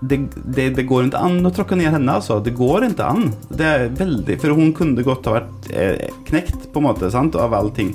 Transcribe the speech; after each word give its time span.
det, 0.00 0.28
det, 0.34 0.70
det 0.70 0.82
går 0.82 1.08
ikke 1.08 1.20
an 1.24 1.40
å 1.46 1.52
tråkke 1.54 1.76
ned 1.78 1.88
henne, 1.94 2.18
altså. 2.18 2.38
Det 2.44 2.52
går 2.56 2.90
ikke 2.90 3.06
an. 3.06 3.30
Det 3.48 3.66
er 3.66 3.86
veldig, 3.96 4.36
For 4.42 4.56
hun 4.56 4.74
kunne 4.76 5.04
godt 5.06 5.28
ha 5.30 5.38
vært 5.38 5.70
eh, 5.72 6.10
knekt, 6.28 6.68
på 6.72 6.82
en 6.82 6.88
måte, 6.90 7.10
sant, 7.12 7.38
av 7.40 7.56
allting. 7.56 7.94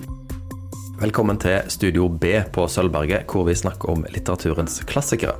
Velkommen 1.01 1.39
til 1.41 1.69
Studio 1.73 2.07
B 2.09 2.35
på 2.53 2.67
Sølvberget, 2.69 3.29
hvor 3.29 3.45
vi 3.47 3.57
snakker 3.57 3.93
om 3.93 4.05
litteraturens 4.13 4.81
klassikere. 4.89 5.37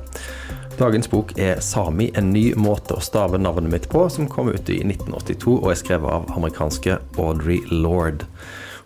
Dagens 0.78 1.10
bok 1.10 1.34
er 1.38 1.60
'Sami 1.60 2.10
en 2.16 2.32
ny 2.32 2.54
måte 2.58 2.96
å 2.96 3.02
stave 3.04 3.38
navnet 3.38 3.70
mitt 3.70 3.88
på', 3.90 4.08
som 4.10 4.26
kom 4.26 4.48
ut 4.48 4.70
i 4.70 4.80
1982 4.82 5.58
og 5.60 5.70
er 5.70 5.78
skrevet 5.78 6.10
av 6.10 6.30
amerikanske 6.34 6.98
Audrey 7.18 7.60
Lord. 7.70 8.24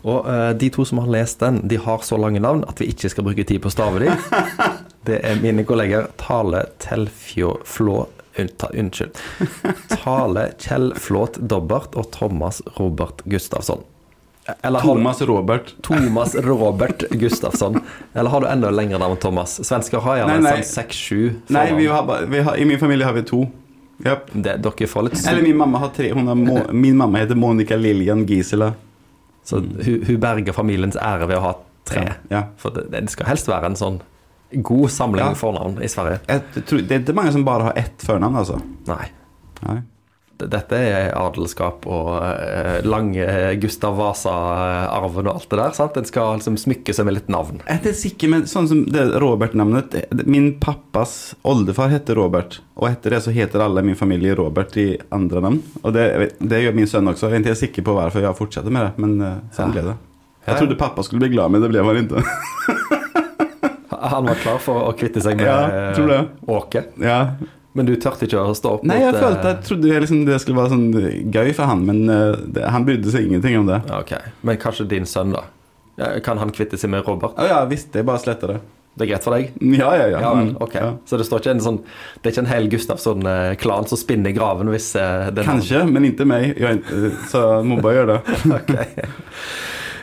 Og 0.05 0.27
uh, 0.27 0.53
De 0.53 0.69
to 0.71 0.85
som 0.85 0.99
har 0.99 1.11
lest 1.11 1.41
den, 1.41 1.63
de 1.69 1.79
har 1.79 2.03
så 2.05 2.19
lange 2.21 2.41
navn 2.41 2.65
at 2.69 2.81
vi 2.81 2.91
ikke 2.93 3.09
skal 3.09 3.25
bruke 3.25 3.45
tid 3.45 3.63
på 3.63 3.71
å 3.71 3.75
stave 3.75 4.03
dem. 4.05 4.13
Det 5.07 5.21
er 5.23 5.39
mine 5.43 5.63
kolleger 5.65 6.09
Tale 6.19 6.65
Telfjoflå 6.83 8.07
Unnskyld. 8.37 9.19
Tale 9.89 10.49
Kjell 10.59 10.95
Flåt 10.99 11.39
Dobbert 11.41 11.95
og 11.95 12.11
Thomas 12.13 12.63
Robert 12.77 13.23
Gustafsson. 13.25 13.85
Eller 14.63 14.81
Thomas 14.81 15.23
Robert. 15.23 15.75
Thomas 15.83 16.35
Robert 16.35 17.05
Gustafsson. 17.11 17.81
Eller 18.15 18.31
har 18.31 18.41
du 18.41 18.47
enda 18.47 18.71
lengre 18.71 18.99
navn, 18.99 19.17
Thomas? 19.17 19.61
Svensker 19.67 20.03
har 20.03 20.21
gjerne 20.21 20.43
sånn 20.43 20.67
seks-sju. 20.71 21.21
Nei, 21.55 21.69
vi 21.79 21.87
har, 21.91 22.11
vi 22.31 22.43
har, 22.47 22.59
i 22.59 22.67
min 22.69 22.83
familie 22.83 23.07
har 23.07 23.17
vi 23.17 23.23
to. 23.27 23.45
Yep. 24.05 24.29
Det, 24.33 24.59
dere 24.61 24.87
får 24.91 25.07
litt 25.07 25.23
Eller 25.31 25.47
min 25.47 25.57
mamma 25.57 25.81
har 25.87 25.95
tre. 25.97 26.11
Har, 26.13 26.73
min 26.73 26.99
mamma 26.99 27.23
heter 27.23 27.39
Monica 27.39 27.79
Lillian 27.79 28.27
Gisela. 28.29 28.75
Så 29.47 29.63
hun, 29.63 30.03
hun, 30.03 30.21
berger 30.21 30.53
familiens 30.53 30.99
ære 30.99 31.31
ved 31.31 31.39
å 31.39 31.47
ha 31.47 31.55
tre. 31.87 32.05
Ja, 32.11 32.19
ja. 32.35 32.43
For 32.61 32.75
det, 32.75 32.89
det, 32.93 33.07
skal 33.15 33.31
helst 33.31 33.49
være 33.51 33.71
en 33.71 33.79
sånn 33.79 34.03
god 34.51 34.91
samling 34.91 35.27
ja. 35.27 35.35
fornavn 35.35 35.83
i 35.83 35.89
Sverige. 35.89 36.23
Et, 36.27 36.55
det 36.55 36.95
er 36.95 37.03
ikke 37.03 37.17
mange 37.17 37.35
som 37.35 37.45
bare 37.47 37.71
har 37.71 37.85
ett 37.85 38.03
førnavn, 38.03 38.41
altså. 38.43 38.63
Nei. 38.89 39.05
Nei. 39.67 39.83
Dette 40.37 40.77
er 40.77 41.15
adelskap 41.17 41.87
og 41.89 42.11
eh, 42.21 42.83
lange 42.85 43.25
Gustav 43.63 43.97
Vasa-arven 43.97 45.31
og 45.31 45.39
alt 45.39 45.47
det 45.49 45.59
der. 45.63 45.77
sant? 45.79 45.95
Den 45.97 46.09
skal 46.09 46.37
liksom 46.37 46.59
smykke 46.61 46.93
seg 46.93 47.09
med 47.09 47.17
litt 47.17 47.31
navn. 47.33 47.63
Jeg 47.65 47.81
er 47.89 47.97
sikker, 47.97 48.33
men 48.35 48.45
sånn 48.51 48.69
som 48.69 48.83
det 48.93 49.07
Robert-navnet 49.23 49.97
Min 50.29 50.51
pappas 50.61 51.33
oldefar 51.41 51.89
heter 51.95 52.21
Robert, 52.21 52.61
og 52.77 52.91
etter 52.91 53.17
det 53.17 53.23
så 53.25 53.33
heter 53.33 53.65
alle 53.65 53.85
min 53.87 53.97
familie 53.97 54.37
Robert 54.37 54.77
i 54.77 54.91
andre 55.15 55.41
navn. 55.47 55.63
Og 55.81 55.97
det, 55.97 56.05
det 56.37 56.61
gjør 56.67 56.77
min 56.77 56.91
sønn 56.91 57.09
også. 57.15 57.31
Jeg 57.31 57.41
er 57.41 57.47
ikke 57.47 57.63
sikker 57.63 57.89
på 57.89 57.97
hvorfor 57.97 58.29
jeg 58.29 58.41
fortsetter 58.43 58.77
med 58.77 58.91
det, 58.91 58.93
men 59.01 59.17
sånn 59.57 59.73
ja. 59.73 59.73
ble 59.73 59.89
det. 59.89 59.97
Jeg 60.47 60.61
trodde 60.61 60.79
pappa 60.79 61.03
skulle 61.03 61.25
bli 61.25 61.33
glad, 61.33 61.51
men 61.51 61.65
det 61.65 61.73
ble 61.73 61.83
han 61.83 62.05
ikke. 62.05 62.23
han 64.01 64.29
var 64.29 64.41
klar 64.41 64.59
for 64.63 64.89
å 64.89 64.95
kvitte 64.97 65.23
seg 65.25 65.39
med 65.41 65.49
ja, 65.49 66.23
Åke? 66.47 66.87
Ja, 67.03 67.21
men 67.77 67.89
du 67.89 67.93
tørte 68.01 68.25
ikke 68.25 68.41
å 68.41 68.55
stå 68.57 68.79
opp 68.79 68.87
Nei, 68.89 69.03
jeg 69.03 69.13
mot, 69.13 69.21
følte, 69.21 69.51
jeg 69.53 69.67
trodde 69.67 69.99
liksom 70.05 70.23
det 70.29 70.39
skulle 70.41 70.63
være 70.63 70.73
sånn 70.73 70.87
gøy 71.35 71.51
for 71.57 71.69
han, 71.69 71.83
men 71.89 72.07
uh, 72.09 72.39
det, 72.41 72.65
han 72.73 72.87
brydde 72.89 73.13
seg 73.13 73.29
ingenting 73.29 73.59
om 73.61 73.69
det. 73.69 73.83
Ok, 73.93 74.15
Men 74.47 74.63
kanskje 74.63 74.89
din 74.95 75.09
sønn, 75.09 75.37
da? 75.37 75.45
Kan 76.25 76.41
han 76.41 76.53
kvitte 76.53 76.81
seg 76.81 76.93
med 76.93 77.05
Robert? 77.09 77.37
Ja 77.41 77.63
visst, 77.69 77.93
det 77.93 78.03
er 78.03 78.09
bare 78.09 78.23
sletter 78.25 78.55
det. 78.55 78.59
Det 78.97 79.05
er 79.05 79.11
greit 79.11 79.27
for 79.27 79.37
deg? 79.37 79.53
Ja, 79.77 79.91
ja, 79.93 80.07
ja. 80.09 80.21
ja, 80.25 80.33
mm, 80.33 80.55
okay. 80.65 80.81
ja. 80.81 80.95
Så 81.05 81.19
det 81.21 81.27
står 81.29 81.43
ikke 81.43 81.53
en 81.53 81.61
sånn 81.61 81.79
Det 81.85 82.31
er 82.31 82.33
ikke 82.33 82.45
en 82.47 82.49
hel 82.49 82.69
Gustavsson-klan 82.73 83.89
som 83.91 84.01
spinner 84.01 84.33
i 84.33 84.37
graven 84.37 84.73
hvis 84.73 84.95
Kanskje, 85.37 85.83
men 85.91 86.09
ikke 86.09 86.25
meg. 86.29 86.55
Jeg, 86.57 86.81
så 87.29 87.61
må 87.61 87.77
bare 87.85 87.99
gjøre 87.99 88.17
det. 88.17 88.39
okay. 88.57 89.11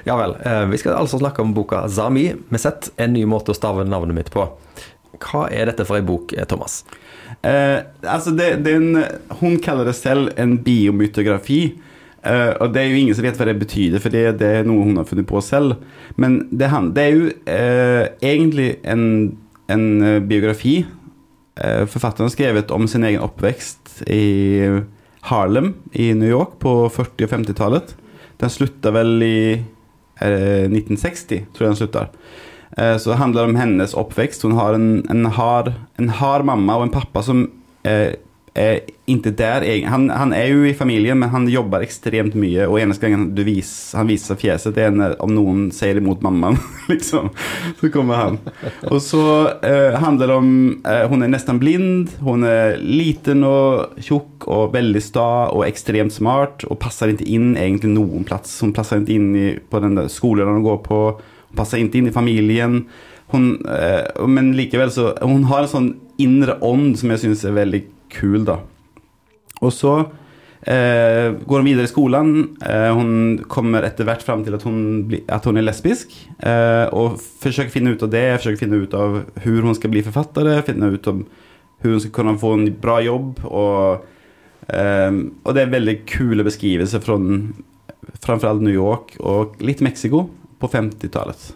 Ja 0.03 0.17
vel. 0.19 0.35
Uh, 0.43 0.65
vi 0.71 0.81
skal 0.81 0.97
altså 0.99 1.19
snakke 1.21 1.41
om 1.41 1.53
boka 1.55 1.85
'Zami' 1.87 2.35
med 2.49 2.61
sett 2.61 2.91
en 2.97 3.13
ny 3.13 3.23
måte 3.29 3.53
å 3.53 3.57
stave 3.57 3.85
navnet 3.87 4.17
mitt 4.17 4.31
på. 4.33 4.49
Hva 5.23 5.47
er 5.53 5.69
dette 5.69 5.85
for 5.87 5.99
ei 5.99 6.05
bok, 6.05 6.33
Thomas? 6.49 6.81
Eh, 7.41 7.79
altså 8.07 8.33
det, 8.35 8.49
det 8.65 8.75
en, 8.77 9.01
hun 9.41 9.57
kaller 9.63 9.89
det 9.89 9.95
selv 9.97 10.31
en 10.39 10.57
biomytografi. 10.63 11.61
Eh, 12.23 12.51
og 12.63 12.73
det 12.73 12.81
er 12.81 12.91
jo 12.91 12.99
ingen 13.01 13.17
som 13.17 13.25
vet 13.25 13.39
hva 13.39 13.47
det 13.49 13.59
betyr, 13.59 13.97
for 13.99 14.13
det, 14.13 14.23
det 14.39 14.49
er 14.59 14.67
noe 14.67 14.85
hun 14.87 14.99
har 14.99 15.07
funnet 15.09 15.27
på 15.29 15.41
selv. 15.43 15.77
Men 16.15 16.43
det, 16.51 16.71
det 16.95 17.05
er 17.05 17.17
jo 17.17 17.31
eh, 17.51 18.03
egentlig 18.33 18.69
en, 18.83 19.05
en 19.71 19.87
uh, 20.03 20.19
biografi. 20.19 20.83
forfatteren 21.53 22.25
har 22.25 22.33
skrevet 22.33 22.71
om 22.73 22.87
sin 22.89 23.03
egen 23.05 23.21
oppvekst 23.21 23.99
i 24.09 24.81
Harlem 25.29 25.75
i 25.93 26.07
New 26.17 26.29
York 26.29 26.55
på 26.59 26.89
40- 26.89 27.27
og 27.27 27.29
50-tallet. 27.29 27.93
Den 28.41 28.49
slutta 28.49 28.89
vel 28.91 29.21
i 29.21 29.37
1960, 30.31 31.45
tror 31.53 31.65
jeg 31.65 31.71
den 31.73 31.79
slutta. 31.81 32.07
Eh, 32.77 32.97
så 32.97 33.09
det 33.09 33.19
handler 33.19 33.49
om 33.49 33.55
hennes 33.55 33.93
oppvekst. 33.93 34.43
Hun 34.43 34.57
har 34.57 34.73
en, 34.73 35.05
en, 35.09 35.25
hard, 35.29 36.45
mamma 36.45 36.77
og 36.77 36.87
en 36.87 36.95
pappa 36.95 37.23
som 37.25 37.45
eh, 38.53 38.85
ikke 39.09 39.33
der 39.35 39.65
han, 39.89 40.07
han, 40.13 40.33
er 40.33 40.47
jo 40.51 40.63
i 40.67 40.75
familjen 40.77 41.19
men 41.19 41.31
han 41.33 41.47
jobber 41.51 41.83
ekstremt 41.83 42.37
mye. 42.39 42.67
Og 42.69 42.79
gången 43.01 43.31
du 43.35 43.43
vis, 43.43 43.93
han 43.97 44.07
viser 44.07 44.39
fjäset 44.39 44.75
det 44.77 44.85
er 44.87 44.95
når, 44.95 45.17
om 45.23 45.33
noen 45.35 45.65
sier 45.75 45.99
emot 45.99 46.23
mamman. 46.23 46.59
liksom. 46.91 47.31
Så 47.79 47.91
kommer 47.93 48.21
han. 48.21 48.39
Og 48.89 49.01
så 49.03 49.25
eh, 49.65 49.99
handler 49.99 50.31
det 50.31 50.37
om 50.37 50.53
eh, 50.85 51.03
Hun 51.11 51.25
er 51.25 51.33
nesten 51.33 51.59
blind. 51.61 52.15
Hun 52.23 52.47
er 52.47 52.77
liten 52.79 53.43
og 53.47 53.99
tjock 54.01 54.47
og 54.47 54.73
veldig 54.77 55.03
sta 55.03 55.27
og 55.51 55.65
ekstremt 55.67 56.15
smart. 56.15 56.67
Og 56.69 56.79
passer 56.81 57.13
ikke 57.13 57.27
inn 57.27 57.53
egentlig 57.57 57.93
noen 57.97 58.27
plass. 58.27 58.59
Hun 58.63 58.75
passer 58.75 59.03
ikke 59.03 59.17
inn 59.17 59.31
i, 59.35 59.47
på 59.57 59.83
den 59.83 59.99
der 59.99 60.11
skolen 60.11 60.49
hun 60.53 60.65
går 60.65 60.83
på 60.87 61.03
passer 61.57 61.81
ikke 61.81 62.01
inn 62.01 62.09
i 62.09 62.15
familjen. 62.15 62.79
Hon, 63.33 63.53
eh, 63.65 64.25
men 64.29 64.53
likevel 64.57 64.91
så 64.93 65.13
Hun 65.21 65.45
har 65.49 65.63
en 65.63 65.71
sånn 65.71 65.91
indre 66.21 66.57
ånd 66.65 66.97
som 66.99 67.13
jeg 67.13 67.23
syns 67.23 67.45
er 67.47 67.55
veldig 67.57 67.81
kul, 68.13 68.43
da. 68.47 68.59
Og 69.63 69.71
så 69.73 69.93
eh, 70.67 71.33
går 71.33 71.61
hun 71.61 71.67
videre 71.67 71.87
i 71.87 71.91
skolen. 71.91 72.33
Eh, 72.61 72.89
hun 72.93 73.13
kommer 73.51 73.87
etter 73.87 74.07
hvert 74.07 74.25
fram 74.25 74.43
til 74.45 74.57
at 74.57 74.65
hun, 74.67 75.07
at 75.31 75.47
hun 75.47 75.59
er 75.59 75.65
lesbisk. 75.65 76.13
Eh, 76.43 76.85
og 76.93 77.17
forsøker 77.17 77.73
finne 77.73 77.95
ut 77.95 78.05
av 78.05 78.13
det, 78.13 78.25
forsøker 78.37 78.65
finne 78.65 78.83
ut 78.83 78.97
av 78.97 79.21
hvordan 79.39 79.71
hun 79.71 79.79
skal 79.79 79.93
bli 79.93 80.05
forfatter, 80.05 80.53
finne 80.67 80.93
ut 80.93 81.11
om 81.11 81.23
hvordan 81.23 81.97
hun 81.97 81.99
skal 81.99 82.15
kunne 82.15 82.39
få 82.39 82.53
en 82.57 82.69
bra 82.79 82.99
jobb. 83.03 83.43
Og, 83.49 84.05
eh, 84.69 85.11
og 85.43 85.55
det 85.55 85.65
er 85.65 85.75
veldig 85.77 85.97
kule 86.09 86.47
beskrivelser 86.47 87.03
fra 87.03 87.19
framfor 88.23 88.49
alt 88.49 88.63
New 88.63 88.73
York 88.73 89.17
og 89.19 89.59
litt 89.63 89.83
Mexico 89.83 90.27
på 90.59 90.69
50-tallet. 90.71 91.51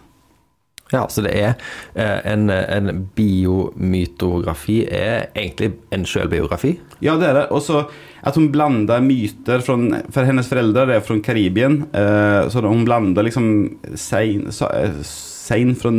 Ja, 0.92 1.04
så 1.12 1.22
det 1.24 1.34
er 1.36 1.50
eh, 1.94 2.20
en, 2.32 2.48
en 2.50 3.02
biomytografi 3.16 4.80
er 4.88 5.28
egentlig 5.34 5.74
en 5.92 6.06
sjølbiografi? 6.08 6.78
Ja, 7.04 7.18
det 7.20 7.28
er 7.28 7.36
det. 7.42 7.46
Og 7.52 7.60
så 7.66 7.84
at 8.26 8.34
hun 8.34 8.48
blander 8.50 9.02
myter 9.04 9.62
fra 9.62 9.76
For 10.14 10.26
hennes 10.26 10.48
foreldre 10.50 10.88
er 10.96 11.04
fra 11.04 11.18
Karibien. 11.22 11.82
Eh, 11.92 12.48
så 12.50 12.64
hun 12.64 12.86
blander 12.88 13.26
liksom 13.26 13.50
sein, 13.94 14.48
sein 14.50 15.76
fra, 15.78 15.92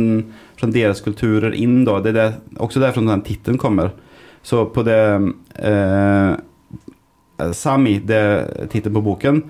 deres 0.68 1.00
kulturer 1.00 1.54
inn, 1.56 1.84
da. 1.88 2.00
Det 2.04 2.14
er 2.18 2.38
også 2.60 2.82
derfra 2.82 3.06
den 3.06 3.24
tittelen 3.26 3.60
kommer. 3.60 3.94
Så 4.42 4.66
på 4.74 4.84
det 4.84 5.00
eh, 5.60 6.34
Sami, 7.56 7.98
det 8.04 8.22
tittelen 8.72 8.98
på 8.98 9.06
boken, 9.06 9.42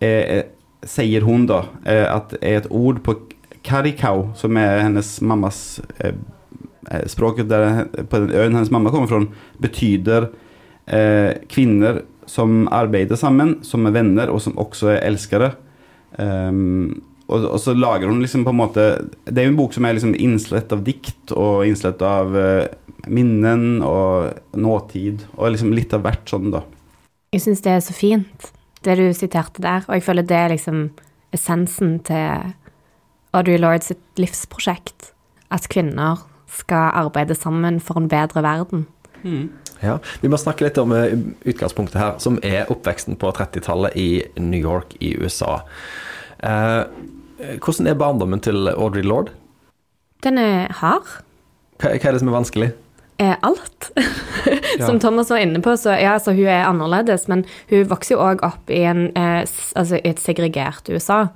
eh, 0.00 0.44
sier 0.84 1.24
hun 1.24 1.46
da 1.48 1.64
eh, 1.88 2.06
at 2.08 2.36
er 2.40 2.62
et 2.62 2.70
ord 2.72 3.02
på 3.04 3.18
karikau, 3.64 4.30
som 4.38 4.56
er 4.60 4.82
hennes 4.84 5.16
mammas 5.24 5.80
eh, 5.98 6.14
språk, 7.10 7.42
der, 7.48 7.86
på 8.10 8.24
den 8.24 8.34
øyen 8.34 8.58
hennes 8.58 8.72
mamma 8.72 8.92
kommer 8.92 9.10
fra, 9.10 9.22
betyr 9.64 10.28
eh, 10.86 11.32
kvinner 11.48 12.02
som 12.26 12.64
arbeider 12.72 13.18
sammen, 13.20 13.58
som 13.64 13.86
er 13.86 13.96
venner, 13.96 14.32
og 14.32 14.40
som 14.42 14.56
også 14.60 14.94
er 14.94 15.02
elskere. 15.08 15.54
Um, 16.18 17.02
og, 17.26 17.44
og, 17.48 17.58
så 17.60 17.74
lager 17.74 18.08
hun 18.08 18.20
liksom 18.22 18.44
på 18.46 18.52
en 18.52 18.58
måte 18.60 18.82
Det 19.26 19.40
er 19.40 19.48
jo 19.48 19.50
en 19.50 19.56
bok 19.58 19.72
som 19.74 19.86
er 19.88 19.96
liksom 19.96 20.12
innslett 20.14 20.70
av 20.70 20.84
dikt 20.86 21.32
og 21.34 21.64
innslett 21.66 22.04
av 22.06 22.36
uh, 22.36 22.68
minnen 23.10 23.82
og 23.84 24.56
nåtid, 24.56 25.24
og 25.36 25.54
liksom 25.54 25.72
litt 25.74 25.94
av 25.96 26.04
hvert 26.04 26.28
sånn, 26.30 26.52
da. 26.54 26.62
Jeg 27.34 27.42
syns 27.44 27.64
det 27.64 27.72
er 27.74 27.82
så 27.82 27.96
fint 27.96 28.52
det 28.84 28.98
du 29.00 29.08
siterte 29.16 29.64
der. 29.64 29.84
Og 29.88 29.96
jeg 29.96 30.04
føler 30.06 30.28
det 30.28 30.38
er 30.38 30.52
liksom 30.52 30.86
essensen 31.34 31.98
til 32.06 32.52
Audrey 33.34 33.58
Lord 33.58 33.84
sitt 33.86 34.00
livsprosjekt. 34.20 35.10
At 35.50 35.68
kvinner 35.72 36.22
skal 36.50 36.94
arbeide 36.94 37.34
sammen 37.34 37.80
for 37.82 37.98
en 37.98 38.08
bedre 38.08 38.42
verden. 38.46 38.86
Mm. 39.24 39.50
Ja, 39.82 39.98
Vi 40.22 40.30
må 40.30 40.38
snakke 40.40 40.68
litt 40.68 40.78
om 40.80 40.94
eh, 40.94 41.16
utgangspunktet 41.44 41.98
her, 42.00 42.14
som 42.22 42.38
er 42.46 42.70
oppveksten 42.72 43.18
på 43.20 43.32
30-tallet 43.34 43.96
i 43.98 44.08
New 44.40 44.60
York 44.60 44.94
i 45.00 45.16
USA. 45.18 45.58
Eh, 46.38 46.84
hvordan 47.58 47.90
er 47.90 47.98
barndommen 47.98 48.40
til 48.40 48.70
Audrey 48.70 49.04
Lord? 49.04 49.32
Den 50.24 50.38
er 50.38 50.72
hard. 50.80 51.18
Hva, 51.82 51.90
hva 51.90 52.08
er 52.08 52.16
det 52.16 52.22
som 52.22 52.30
er 52.30 52.38
vanskelig? 52.38 52.72
er 53.18 53.36
alt. 53.46 53.92
Som 54.86 54.98
Thomas 55.00 55.30
var 55.30 55.38
inne 55.38 55.60
på, 55.62 55.76
så 55.78 55.94
ja, 55.94 56.16
så 56.18 56.32
hun 56.34 56.48
er 56.50 56.66
annerledes, 56.66 57.28
men 57.30 57.44
hun 57.70 57.86
vokser 57.86 58.16
jo 58.16 58.24
òg 58.24 58.42
opp 58.42 58.70
i, 58.72 58.80
en, 58.88 59.06
eh, 59.14 59.44
altså, 59.78 60.00
et 60.02 60.18
segregert 60.18 60.90
USA. 60.90 61.28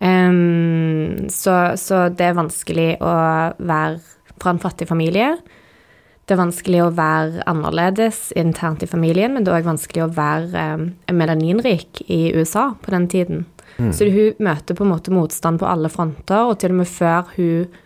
Um, 0.00 1.28
så, 1.28 1.76
så, 1.76 2.08
det 2.08 2.30
er 2.30 2.38
vanskelig 2.38 2.94
å 3.04 3.14
være 3.58 3.98
fra 4.40 4.54
en 4.54 4.62
fattig 4.62 4.88
familie. 4.88 5.34
det 6.24 6.36
er 6.36 6.40
vanskelig 6.40 6.78
å 6.84 6.92
være 6.94 7.42
annerledes 7.50 8.30
internt 8.38 8.84
i 8.84 8.88
familien, 8.88 9.34
men 9.34 9.44
det 9.44 9.50
er 9.50 9.58
òg 9.58 9.66
vanskelig 9.66 10.04
å 10.04 10.12
være 10.14 10.66
um, 10.76 10.84
melaninrik 11.12 12.04
i 12.06 12.30
USA 12.32 12.70
på 12.80 12.94
den 12.94 13.08
tiden. 13.10 13.46
Så 13.80 14.06
hun 14.12 14.36
møter 14.42 14.76
på 14.76 14.84
en 14.84 14.92
måte 14.92 15.12
motstand 15.14 15.60
på 15.60 15.68
alle 15.68 15.88
fronter, 15.88 16.50
og 16.50 16.58
til 16.60 16.74
og 16.74 16.82
med 16.82 16.90
før 16.90 17.30
hun 17.36 17.78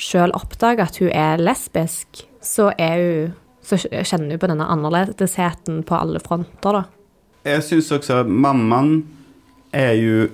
sjøl 0.00 0.32
oppdager 0.36 0.86
at 0.86 0.98
hun 1.00 1.10
er 1.10 1.42
lesbisk, 1.42 2.24
så, 2.40 2.70
er 2.78 3.02
hun, 3.02 3.32
så 3.66 3.80
kjenner 3.82 4.36
hun 4.36 4.42
på 4.42 4.50
denne 4.50 4.68
annerledesheten 4.70 5.82
på 5.88 5.98
alle 5.98 6.22
fronter, 6.22 6.80
da. 6.80 6.84
Jeg 7.48 7.64
syns 7.64 7.92
også 7.96 8.22
mammaen 8.28 9.06
er 9.72 9.86
är 9.86 9.92
ju... 10.02 10.28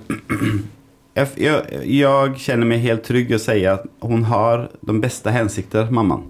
Jag, 1.17 1.27
jag, 1.35 1.61
jag 1.85 2.37
känner 2.37 2.77
helt 2.77 3.03
trygg 3.03 3.33
att 3.33 3.41
säga 3.41 3.73
att 3.73 3.85
hon 3.99 4.23
har 4.23 4.69
de 4.81 5.01
bästa 5.01 5.29
hensikter, 5.29 5.89
mamman. 5.89 6.23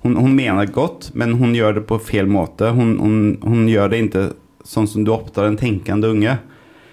Hon, 0.00 0.16
hon 0.16 0.36
menar 0.36 0.66
gott, 0.66 1.10
men 1.12 1.34
hon 1.34 1.54
gör 1.54 1.72
det 1.72 1.80
på 1.80 1.98
fel 1.98 2.26
måte. 2.26 2.64
Hon, 2.64 2.98
hon, 2.98 3.38
hon 3.42 3.68
gör 3.68 3.88
det 3.88 3.98
inte 3.98 4.32
sånn 4.64 4.88
som 4.88 5.04
du 5.04 5.10
oppdrar 5.14 5.46
en 5.46 5.56
tenkende 5.56 6.08
unge. 6.08 6.36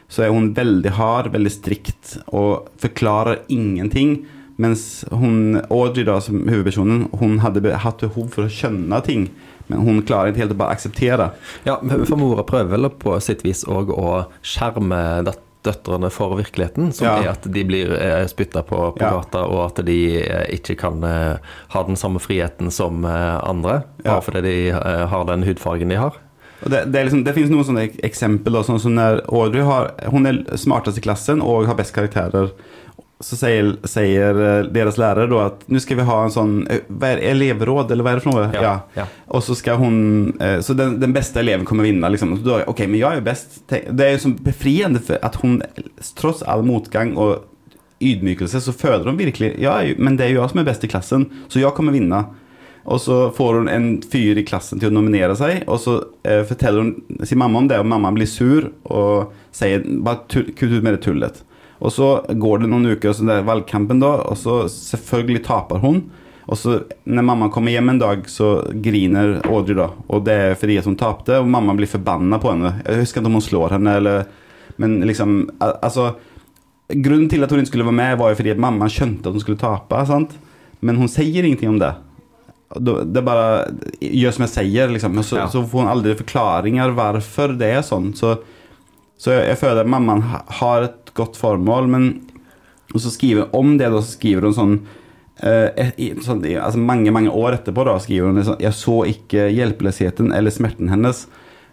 Så 0.07 0.21
er 0.21 0.29
hun 0.29 0.53
veldig 0.53 0.93
hard, 0.99 1.31
veldig 1.33 1.51
strikt 1.51 2.15
og 2.27 2.69
forklarer 2.77 3.41
ingenting. 3.49 4.19
Mens 4.61 5.05
hun, 5.09 5.63
Audrey 5.69 6.05
da, 6.05 6.21
som 6.21 6.43
hovedpersonen, 6.45 7.07
hun 7.17 7.39
hadde 7.41 7.73
hatt 7.73 8.05
behov 8.05 8.29
for 8.35 8.45
å 8.45 8.53
skjønne 8.53 9.01
ting. 9.07 9.31
Men 9.65 9.81
hun 9.87 10.03
klarer 10.05 10.29
ikke 10.29 10.45
helt 10.45 10.59
å 10.59 10.61
bare 10.61 10.77
akseptere. 10.77 11.31
Ja, 11.65 11.81
for 12.05 12.21
mora 12.21 12.45
prøver 12.45 12.77
vel 12.77 12.93
på 13.01 13.17
sitt 13.17 13.41
vis 13.47 13.65
òg 13.65 13.89
å 13.97 14.27
skjerme 14.45 15.23
dat- 15.25 15.47
døtrene 15.63 16.09
for 16.11 16.35
virkeligheten, 16.39 16.91
som 16.93 17.05
Ja. 17.07 17.15
er 17.21 17.29
at 17.35 17.43
de 17.51 17.63
blir 17.63 17.91
eh, 17.93 18.25
spytta 18.27 18.63
på 18.63 18.95
på 18.95 19.01
Ja. 19.01 19.11
gata, 19.21 19.43
og 19.45 19.65
at 19.79 19.85
de 19.85 20.17
eh, 20.21 20.45
ikke 20.57 20.75
kan 20.77 21.03
eh, 21.03 21.37
ha 21.69 21.83
den 21.83 21.95
samme 21.95 22.19
friheten 22.19 22.71
som 22.71 23.05
eh, 23.05 23.39
andre, 23.43 23.83
bare 24.03 24.15
Ja. 24.15 24.19
fordi 24.19 24.41
de 24.41 24.71
har 25.07 25.25
den 25.25 25.43
hudfargen 25.43 25.89
de 25.89 25.95
har. 25.95 26.13
Og 26.63 26.69
det, 26.69 26.91
det, 26.91 27.05
liksom, 27.05 27.23
det 27.23 27.33
finnes 27.33 27.49
noen 27.49 27.63
sånne 27.65 27.87
ek- 27.89 27.99
eksempel. 28.05 28.53
Sånn 28.63 28.79
som 28.79 28.93
når 28.93 29.21
Audrey 29.33 29.63
har, 29.63 29.91
hun 30.11 30.25
er 30.27 30.43
smartest 30.57 30.97
i 30.97 31.01
klassen 31.01 31.41
og 31.41 31.65
har 31.65 31.73
best 31.75 31.93
karakterer. 31.93 32.51
Så 33.21 33.37
sier, 33.37 33.75
sier 33.89 34.39
eh, 34.41 34.69
deres 34.73 34.97
lærer 35.01 35.29
da 35.29 35.43
at 35.51 35.61
nå 35.69 35.81
skal 35.83 35.99
vi 35.99 36.07
ha 36.07 36.17
en 36.25 36.33
sånn 36.33 36.55
det, 36.65 37.11
elevråd, 37.29 37.93
eller 37.93 38.05
hva 38.05 38.15
er 38.15 38.21
det 38.21 38.25
for 38.25 38.33
noe? 38.33 38.47
Ja, 38.55 38.73
ja. 38.97 39.05
Og 39.29 39.45
så 39.45 39.55
skal 39.57 39.77
hun 39.81 39.99
eh, 40.41 40.57
Så 40.65 40.75
den, 40.77 40.97
den 41.01 41.13
beste 41.15 41.43
eleven 41.43 41.67
kommer 41.69 41.85
vinne, 41.87 42.09
liksom. 42.13 42.33
Og 42.37 42.43
da, 42.47 42.63
ok, 42.71 42.83
men 42.87 42.99
jeg 43.01 43.07
er 43.09 43.21
jo 43.21 43.27
best. 43.29 43.61
Det 43.69 44.07
er 44.07 44.15
jo 44.15 44.25
sånn 44.25 44.37
befriende 44.41 45.03
for 45.05 45.21
at 45.21 45.37
hun, 45.43 45.61
tross 46.17 46.41
all 46.49 46.65
motgang 46.65 47.15
og 47.19 47.47
ydmykelse, 48.01 48.61
så 48.65 48.73
føler 48.73 49.05
hun 49.05 49.19
virkelig 49.19 49.53
Ja, 49.61 49.77
men 49.97 50.17
det 50.17 50.25
er 50.25 50.35
jo 50.35 50.41
jeg 50.41 50.53
som 50.53 50.61
er 50.63 50.69
best 50.71 50.85
i 50.85 50.89
klassen, 50.89 51.27
så 51.51 51.61
jeg 51.61 51.75
kommer 51.77 51.93
vinne. 51.93 52.23
Og 52.89 52.97
så 53.03 53.17
får 53.35 53.59
hun 53.59 53.69
en 53.69 53.87
fyr 54.01 54.39
i 54.41 54.45
klassen 54.47 54.81
til 54.81 54.89
å 54.89 54.95
nominere 54.95 55.35
seg, 55.37 55.61
og 55.69 55.77
så 55.83 55.99
eh, 56.25 56.41
forteller 56.49 56.81
hun 56.81 57.25
sin 57.29 57.37
mamma 57.37 57.61
om 57.61 57.69
det, 57.69 57.77
og 57.77 57.85
mamma 57.85 58.09
blir 58.15 58.29
sur 58.29 58.71
og 58.89 59.35
sier 59.53 59.85
bare 60.01 60.23
kut 60.31 60.55
kutt 60.57 60.73
ut 60.73 60.81
med 60.81 60.95
det 60.95 61.03
tullet. 61.05 61.43
Og 61.81 61.91
så 61.93 62.07
går 62.29 62.61
det 62.63 62.69
noen 62.71 62.91
uker, 62.93 63.09
og 63.09 63.15
så 63.17 63.25
det 63.25 63.39
er 63.39 63.47
valgkampen 63.47 64.01
da, 64.03 64.11
og 64.29 64.37
så 64.37 64.61
selvfølgelig 64.69 65.43
taper 65.47 65.81
hun. 65.81 66.03
Og 66.51 66.57
så 66.57 66.75
når 67.09 67.25
mamma 67.25 67.47
kommer 67.53 67.73
hjem 67.73 67.89
en 67.93 68.01
dag, 68.01 68.25
så 68.29 68.51
griner 68.83 69.39
Audrey 69.49 69.77
da, 69.77 69.87
og 70.09 70.23
det 70.25 70.35
er 70.35 70.55
fordi 70.59 70.77
at 70.81 70.85
hun 70.89 70.97
tapte, 70.99 71.37
og 71.39 71.49
mamma 71.49 71.73
blir 71.77 71.89
forbanna 71.89 72.37
på 72.41 72.51
henne. 72.53 72.73
Jeg 72.85 73.01
husker 73.05 73.21
ikke 73.21 73.31
om 73.31 73.37
hun 73.39 73.45
slår 73.49 73.77
henne, 73.77 73.97
eller 74.01 74.25
Men 74.77 75.01
liksom, 75.03 75.49
altså 75.59 76.15
Grunnen 76.89 77.29
til 77.29 77.43
at 77.43 77.51
hun 77.51 77.59
ikke 77.59 77.67
skulle 77.71 77.85
være 77.85 77.93
med, 77.97 78.17
var 78.19 78.29
jo 78.31 78.35
fordi 78.35 78.51
at 78.51 78.57
mamma 78.59 78.87
skjønte 78.91 79.27
at 79.29 79.35
hun 79.35 79.39
skulle 79.43 79.59
tape, 79.59 79.99
sant? 80.07 80.33
Men 80.81 80.97
hun 80.99 81.07
sier 81.07 81.43
ingenting 81.45 81.69
om 81.69 81.79
det. 81.79 81.91
Det 83.13 83.23
bare 83.23 83.67
gjør 84.01 84.31
som 84.35 84.43
jeg 84.47 84.51
sier, 84.55 84.87
liksom. 84.91 85.13
Men 85.15 85.23
så, 85.23 85.37
Ja. 85.37 85.47
så 85.47 85.61
får 85.63 85.85
hun 85.85 85.91
aldri 85.91 86.15
forklaringer 86.19 86.91
hvorfor 86.97 87.57
det 87.57 87.69
er 87.77 87.81
sånn. 87.81 88.13
Så, 88.15 88.37
så 89.17 89.31
jeg, 89.37 89.47
jeg 89.53 89.57
føler 89.61 89.81
at 89.85 89.87
mammaen 89.91 90.21
har 90.59 90.83
et 90.89 91.00
godt 91.17 91.37
formål, 91.39 91.89
men 91.91 92.09
så 92.95 93.11
skriver 93.11 93.55
om 93.55 93.77
det, 93.79 93.89
da, 93.91 94.01
så 94.03 94.17
skriver 94.17 94.47
hun 94.47 94.55
sånn 94.55 94.73
eh, 95.43 95.91
i, 95.95 96.09
sånn, 96.23 96.43
i, 96.45 96.57
altså 96.59 96.81
Mange 96.83 97.13
mange 97.15 97.31
år 97.31 97.55
etterpå 97.59 97.85
da 97.87 97.95
skriver 98.03 98.31
hun 98.31 98.43
sånn 98.43 98.59
Jeg 98.63 98.75
så 98.75 98.97
ikke 99.07 99.47
hjelpeløsheten 99.53 100.33
eller 100.35 100.53
smerten 100.53 100.91
hennes. 100.91 101.25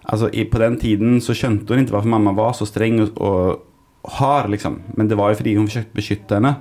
Altså 0.09 0.31
i, 0.31 0.47
På 0.49 0.63
den 0.63 0.79
tiden 0.81 1.19
så 1.25 1.37
skjønte 1.37 1.75
hun 1.75 1.83
ikke 1.83 1.97
hvorfor 1.97 2.15
mamma 2.15 2.35
var 2.39 2.55
så 2.57 2.69
streng 2.69 3.01
og, 3.03 3.19
og 3.19 4.13
hard, 4.19 4.51
liksom. 4.55 4.81
Men 4.97 5.11
det 5.11 5.19
var 5.19 5.33
jo 5.33 5.41
fordi 5.41 5.57
hun 5.59 5.69
forsøkte 5.69 5.93
å 5.93 5.99
beskytte 5.99 6.39
henne. 6.39 6.55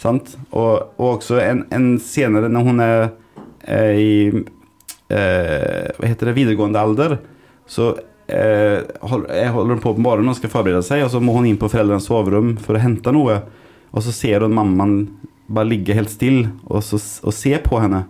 Sant? 0.00 0.34
Og, 0.50 0.96
og 0.98 1.18
også 1.18 1.40
en, 1.42 1.64
en 1.74 1.90
senere, 2.02 2.50
når 2.52 2.66
hun 2.66 2.82
er 2.84 3.02
eh, 3.64 4.00
i 4.00 4.12
eh, 5.12 5.86
Hva 5.96 6.08
heter 6.08 6.30
det, 6.30 6.36
videregående 6.38 6.82
alder, 6.82 7.18
så 7.70 7.92
jeg 8.30 9.52
holder 9.54 9.80
på 9.82 9.94
på 9.96 10.02
morgenen 10.04 10.32
og 10.32 10.38
skal 10.38 10.52
forberede 10.52 10.84
seg, 10.86 11.04
og 11.04 11.10
så 11.12 11.20
må 11.22 11.34
hun 11.36 11.48
inn 11.50 11.58
på 11.60 11.70
foreldrenes 11.70 12.06
soverom 12.08 12.54
for 12.62 12.78
å 12.78 12.82
hente 12.82 13.12
noe. 13.14 13.40
Og 13.90 14.04
så 14.06 14.14
ser 14.14 14.46
hun 14.46 14.54
mammaen 14.54 14.96
bare 15.50 15.70
ligge 15.72 15.96
helt 15.96 16.12
stille 16.12 16.50
og, 16.70 16.82
og 16.82 17.34
se 17.34 17.54
på 17.64 17.82
henne. 17.82 18.04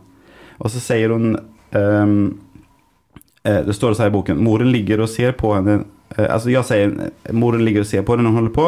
Og 0.61 0.73
så 0.73 0.83
sier 0.85 1.15
hun 1.15 1.33
eh, 1.73 3.63
Det 3.65 3.73
står 3.73 3.95
så 3.97 4.05
her 4.05 4.11
i 4.11 4.13
boken 4.13 4.43
Moren 4.45 4.69
ligger 4.75 5.01
og 5.01 5.09
ser 5.09 5.33
på 5.39 5.55
henne 5.55 5.79
eh, 6.17 6.27
Altså 6.27 6.53
jeg 6.53 6.69
sier 6.69 6.93
Moren 7.33 7.65
ligger 7.65 7.87
og 7.87 7.89
ser 7.89 8.05
på 8.05 8.13
henne 8.13 8.27
når 8.27 8.35
hun 8.35 8.41
holder 8.43 8.57
på. 8.59 8.67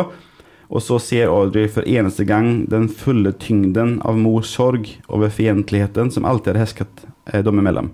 Og 0.72 0.80
så 0.80 0.96
ser 1.04 1.28
Audrey 1.28 1.68
for 1.68 1.84
eneste 1.84 2.24
gang 2.24 2.62
den 2.72 2.88
fulle 2.88 3.34
tyngden 3.36 3.98
av 4.08 4.16
mors 4.16 4.54
sorg 4.56 4.88
over 5.12 5.28
fiendtligheten 5.28 6.08
som 6.14 6.24
alltid 6.24 6.54
har 6.54 6.64
hersket 6.64 7.04
eh, 7.28 7.42
dem 7.44 7.60
imellom. 7.60 7.92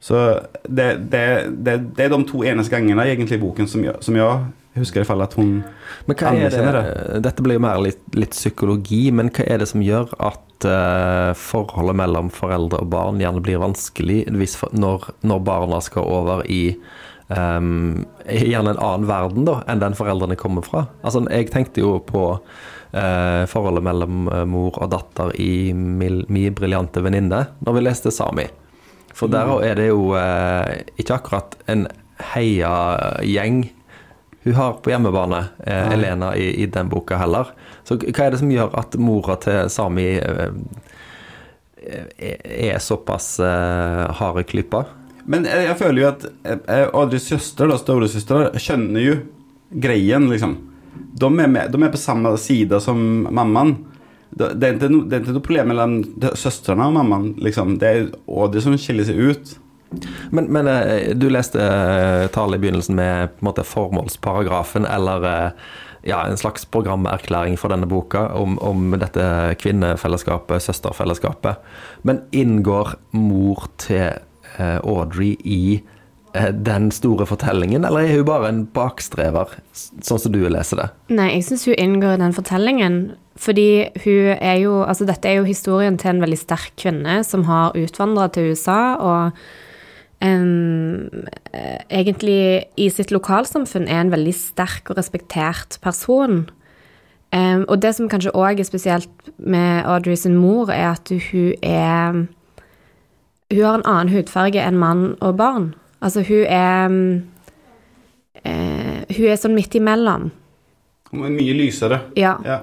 Så 0.00 0.18
det, 0.62 0.88
det, 1.10 1.24
det, 1.58 1.74
det 1.96 2.04
er 2.06 2.12
de 2.12 2.20
to 2.28 2.44
eneste 2.46 2.70
gangene 2.70 3.06
egentlig 3.08 3.38
i 3.38 3.42
boken 3.42 3.66
som 3.70 3.82
jeg, 3.82 3.98
som 4.04 4.14
jeg 4.14 4.78
husker 4.78 5.02
i 5.02 5.08
fall 5.08 5.24
at 5.24 5.34
hun 5.34 5.56
Men 6.06 6.18
hva 6.20 6.30
er 6.38 6.54
det, 6.54 6.84
Dette 7.24 7.42
blir 7.42 7.58
jo 7.58 7.64
mer 7.64 7.80
litt, 7.82 8.04
litt 8.14 8.36
psykologi, 8.36 9.08
men 9.14 9.32
hva 9.34 9.46
er 9.50 9.62
det 9.62 9.66
som 9.72 9.82
gjør 9.82 10.12
at 10.22 10.68
uh, 10.68 11.34
forholdet 11.38 11.98
mellom 11.98 12.30
foreldre 12.34 12.84
og 12.84 12.92
barn 12.94 13.18
gjerne 13.22 13.42
blir 13.42 13.58
vanskelig 13.62 14.22
for- 14.54 14.74
når, 14.76 15.10
når 15.26 15.42
barna 15.50 15.82
skal 15.82 16.06
over 16.06 16.44
i 16.46 16.62
um, 17.28 18.06
gjerne 18.28 18.76
en 18.76 18.82
annen 18.86 19.08
verden 19.10 19.48
da, 19.48 19.60
enn 19.66 19.82
den 19.82 19.98
foreldrene 19.98 20.38
kommer 20.38 20.66
fra? 20.66 20.86
Altså, 21.02 21.24
jeg 21.26 21.50
tenkte 21.50 21.82
jo 21.82 21.96
på 22.06 22.24
eh, 22.92 23.44
forholdet 23.50 23.84
mellom 23.84 24.28
eh, 24.32 24.46
mor 24.48 24.78
og 24.78 24.90
datter 24.94 25.34
i 25.40 25.72
Mi 25.74 26.48
briljante 26.54 27.02
venninne 27.04 27.44
når 27.64 27.76
vi 27.76 27.84
leste 27.84 28.14
Sami. 28.14 28.46
For 29.18 29.30
der 29.32 29.50
er 29.66 29.80
det 29.80 29.88
jo 29.90 30.12
eh, 30.14 30.84
ikke 31.00 31.18
akkurat 31.18 31.56
en 31.66 31.88
heiagjeng 32.34 33.64
hun 34.44 34.54
har 34.54 34.76
på 34.82 34.92
hjemmebane, 34.92 35.40
eh, 35.66 35.92
Elena, 35.92 36.30
i, 36.36 36.52
i 36.62 36.66
den 36.70 36.88
boka 36.88 37.18
heller. 37.18 37.50
Så 37.84 37.98
hva 37.98 38.28
er 38.28 38.32
det 38.32 38.38
som 38.40 38.52
gjør 38.52 38.76
at 38.78 38.94
mora 39.02 39.36
til 39.42 39.66
Sami 39.72 40.06
eh, 40.20 40.54
er, 41.82 42.38
er 42.46 42.78
såpass 42.82 43.34
eh, 43.42 44.04
harde 44.20 44.46
klypa? 44.48 44.84
Men 45.28 45.44
jeg, 45.44 45.66
jeg 45.66 45.78
føler 45.82 46.02
jo 46.02 46.08
at 46.12 46.24
eh, 46.48 47.18
søster, 47.20 47.68
da, 47.68 47.76
storesøster, 47.80 48.48
skjønner 48.56 49.04
jo 49.04 49.18
greien, 49.68 50.30
liksom. 50.30 50.56
De 51.18 51.28
er, 51.28 51.50
med, 51.50 51.68
de 51.74 51.82
er 51.82 51.92
på 51.92 52.00
samme 52.00 52.32
side 52.40 52.78
som 52.80 53.00
mammaen. 53.26 53.74
Det, 54.30 54.52
det, 54.60 54.68
er 54.68 54.76
ikke 54.76 54.90
det 55.08 55.16
er 55.16 55.22
ikke 55.22 55.34
noe 55.38 55.46
problem 55.46 55.72
mellom 55.72 55.96
søstrene 56.36 56.90
og 56.90 56.94
mammaen, 56.98 57.32
liksom. 57.42 57.78
Det 57.80 57.88
er 57.88 58.06
Audrey 58.28 58.64
som 58.64 58.76
skiller 58.78 59.08
seg 59.08 59.18
ut. 59.18 59.56
Men, 60.30 60.50
men 60.52 60.68
eh, 60.68 61.14
du 61.16 61.30
leste 61.32 61.64
tallet 62.34 62.58
i 62.58 62.64
begynnelsen 62.66 62.98
med 62.98 63.34
på 63.38 63.42
en 63.42 63.48
måte 63.48 63.64
formålsparagrafen, 63.64 64.86
eller 64.88 65.28
eh, 65.28 65.68
ja, 66.08 66.26
en 66.26 66.36
slags 66.36 66.64
programerklæring 66.64 67.58
for 67.58 67.72
denne 67.72 67.88
boka 67.88 68.28
om, 68.36 68.58
om 68.58 68.94
dette 69.00 69.54
kvinnefellesskapet, 69.60 70.62
søsterfellesskapet. 70.62 71.62
Men 72.02 72.22
inngår 72.32 72.94
mor 73.16 73.68
til 73.80 74.18
eh, 74.58 74.78
Audrey 74.78 75.34
i 75.44 75.80
eh, 76.34 76.50
den 76.52 76.90
store 76.94 77.26
fortellingen, 77.26 77.84
eller 77.84 78.04
er 78.04 78.20
hun 78.20 78.28
bare 78.28 78.52
en 78.52 78.64
bakstrever, 78.74 79.56
sånn 79.72 80.22
som 80.22 80.34
du 80.34 80.44
leser 80.48 80.84
det? 80.84 80.90
Nei, 81.16 81.32
jeg 81.38 81.48
syns 81.50 81.68
hun 81.68 81.80
inngår 81.80 82.18
i 82.18 82.22
den 82.26 82.36
fortellingen. 82.36 83.00
Fordi 83.38 83.86
hun 84.04 84.34
er 84.34 84.58
jo 84.64 84.82
Altså, 84.82 85.06
dette 85.06 85.28
er 85.28 85.38
jo 85.38 85.48
historien 85.48 85.98
til 85.98 86.10
en 86.10 86.22
veldig 86.22 86.38
sterk 86.38 86.74
kvinne 86.80 87.22
som 87.24 87.44
har 87.46 87.76
utvandra 87.78 88.28
til 88.34 88.52
USA, 88.52 88.96
og 88.98 89.38
eh, 90.20 91.78
egentlig 91.90 92.64
i 92.76 92.88
sitt 92.90 93.12
lokalsamfunn 93.14 93.88
er 93.88 94.00
en 94.02 94.14
veldig 94.14 94.34
sterk 94.34 94.90
og 94.90 94.98
respektert 94.98 95.78
person. 95.82 96.48
Um, 97.28 97.66
og 97.68 97.82
det 97.82 97.90
som 97.92 98.08
kanskje 98.08 98.32
òg 98.32 98.56
er 98.56 98.64
spesielt 98.64 99.10
med 99.36 99.84
Audrey 99.84 100.16
sin 100.16 100.38
mor, 100.40 100.70
er 100.72 100.94
at 100.96 101.10
hun 101.30 101.52
er 101.62 102.24
Hun 103.50 103.64
har 103.64 103.74
en 103.74 103.86
annen 103.86 104.12
hudfarge 104.12 104.60
enn 104.60 104.76
mann 104.76 105.16
og 105.20 105.36
barn. 105.36 105.74
Altså, 106.00 106.22
hun 106.22 106.44
er 106.48 106.88
eh, 108.44 109.16
Hun 109.16 109.28
er 109.28 109.36
sånn 109.36 109.54
midt 109.54 109.74
imellom. 109.74 110.30
Hun 111.10 111.24
er 111.24 111.32
mye 111.32 111.52
lysere. 111.56 112.00
Ja. 112.16 112.36
Ja. 112.44 112.58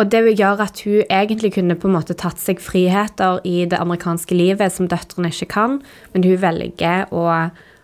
Og 0.00 0.08
det 0.08 0.22
vil 0.24 0.38
gjøre 0.38 0.64
at 0.64 0.80
hun 0.86 1.02
egentlig 1.12 1.52
kunne 1.58 1.76
på 1.76 1.88
en 1.88 1.96
måte 1.98 2.16
tatt 2.16 2.40
seg 2.40 2.60
friheter 2.64 3.42
i 3.44 3.66
det 3.68 3.78
amerikanske 3.80 4.36
livet 4.36 4.72
som 4.72 4.88
døtrene 4.88 5.28
ikke 5.32 5.50
kan, 5.52 5.80
men 6.14 6.24
hun 6.24 6.40
velger 6.40 7.10
å, 7.12 7.26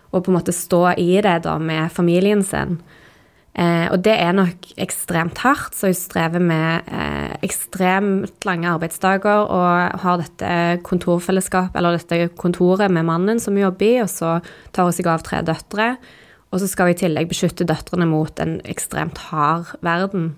å 0.09 0.21
på 0.21 0.31
en 0.31 0.37
måte 0.39 0.55
stå 0.55 0.97
i 0.97 1.11
det 1.21 1.43
da 1.45 1.57
med 1.61 1.93
familien 1.93 2.41
sin. 2.45 2.79
Eh, 3.57 3.87
og 3.89 4.03
det 4.05 4.13
er 4.21 4.35
nok 4.37 4.67
ekstremt 4.81 5.39
hardt, 5.41 5.73
så 5.73 5.89
hun 5.89 5.97
strever 5.97 6.41
med 6.41 6.89
eh, 6.93 7.37
ekstremt 7.45 8.45
lange 8.45 8.69
arbeidsdager 8.69 9.49
og 9.49 10.01
har 10.03 10.19
dette 10.21 10.51
kontorfellesskap, 10.85 11.77
eller 11.77 11.97
dette 11.97 12.31
kontoret 12.37 12.93
med 12.93 13.07
mannen 13.09 13.41
som 13.41 13.57
hun 13.57 13.65
jobber 13.67 13.87
i, 13.87 13.95
og 14.03 14.11
så 14.13 14.35
tar 14.73 14.89
hun 14.89 14.97
seg 14.97 15.09
av 15.09 15.25
tre 15.25 15.41
døtre. 15.45 15.95
Og 16.53 16.61
så 16.61 16.69
skal 16.69 16.89
hun 16.89 16.95
i 16.95 16.99
tillegg 17.01 17.29
beskytte 17.29 17.65
døtrene 17.67 18.05
mot 18.09 18.37
en 18.41 18.59
ekstremt 18.69 19.17
hard 19.29 19.73
verden. 19.85 20.35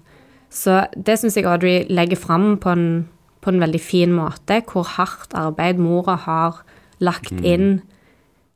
Så 0.50 0.82
det 0.98 1.20
syns 1.22 1.38
jeg 1.38 1.48
Audrey 1.48 1.86
legger 1.94 2.18
fram 2.20 2.56
på 2.62 2.74
en, 2.74 2.88
på 3.41 3.51
en, 3.51 3.62
veldig 3.62 3.82
fin 3.82 4.13
måte, 4.15 4.62
hvor 4.70 4.88
hardt 4.98 5.36
arbeid 5.38 5.82
mora 5.82 6.18
har 6.25 6.63
lagt 7.00 7.32
inn 7.46 7.82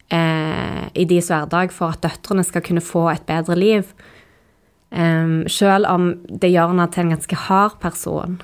eh, 0.09 0.85
i 0.97 1.05
deres 1.09 1.29
hverdag 1.31 1.71
for 1.71 1.93
at 1.93 2.01
døtrene 2.03 2.43
skal 2.45 2.65
kunne 2.65 2.83
få 2.83 3.07
et 3.13 3.25
bedre 3.29 3.57
liv. 3.59 3.93
Um, 4.93 5.47
selv 5.49 5.87
om 5.89 6.11
det 6.29 6.51
gjør 6.51 6.69
henne 6.69 6.85
til 6.93 7.05
en 7.05 7.15
ganske 7.15 7.37
hard 7.47 7.79
person. 7.81 8.35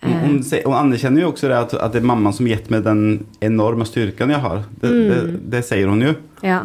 Hun, 0.00 0.38
hun 0.40 0.76
anerkjenner 0.78 1.26
jo 1.26 1.32
også 1.34 1.50
det 1.50 1.58
at, 1.58 1.74
at, 1.76 1.92
det 1.92 2.00
er 2.00 2.06
mammaen 2.08 2.32
som 2.32 2.46
gitt 2.48 2.70
meg 2.72 2.86
den 2.86 3.26
enorme 3.44 3.84
styrken 3.84 4.32
jeg 4.32 4.40
har. 4.40 4.62
Det, 4.80 4.92
mm. 4.92 5.10
det, 5.10 5.18
det 5.52 5.60
sier 5.68 5.90
hun 5.92 6.00
jo. 6.06 6.14
Ja. 6.46 6.62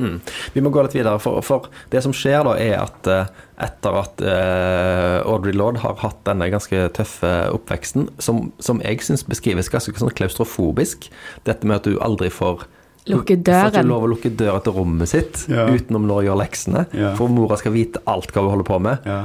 Mm. 0.00 0.16
Vi 0.54 0.64
må 0.64 0.72
gå 0.72 0.82
litt 0.86 0.96
videre, 0.96 1.20
for, 1.22 1.44
for, 1.44 1.68
det 1.92 2.02
som 2.04 2.14
skjer 2.16 2.42
da, 2.48 2.56
er 2.60 2.76
at 2.80 3.10
uh, 3.10 3.46
etter 3.60 4.00
at 4.00 4.24
uh, 4.24 5.20
Audrey 5.28 5.54
Lord 5.56 5.82
har 5.84 5.98
hatt 6.00 6.22
denne 6.28 6.48
ganske 6.52 6.86
tøffe 6.96 7.32
oppveksten, 7.52 8.08
som, 8.22 8.48
som 8.62 8.80
jeg 8.84 9.04
syns 9.04 9.26
beskrives 9.28 9.70
ganske 9.72 9.94
sånn 10.00 10.14
klaustrofobisk, 10.16 11.10
dette 11.48 11.68
med 11.68 11.82
at 11.82 11.90
du 11.90 12.00
aldri 12.00 12.32
får 12.32 12.66
Lukke 13.08 13.36
døren. 13.40 13.70
Får 13.70 13.78
ikke 13.78 13.88
lov 13.88 14.02
å 14.04 14.08
lukke 14.12 14.30
døra 14.36 14.58
til 14.64 14.74
rommet 14.76 15.10
sitt 15.10 15.44
ja. 15.50 15.64
utenom 15.72 16.04
når 16.08 16.18
hun 16.18 16.26
gjør 16.28 16.40
leksene. 16.42 16.82
Ja. 16.92 17.12
For 17.18 17.32
mora 17.32 17.56
skal 17.60 17.72
vite 17.74 18.02
alt 18.10 18.34
hva 18.34 18.44
hun 18.44 18.52
holder 18.52 18.68
på 18.68 18.80
med. 18.84 19.08
Ja. 19.08 19.20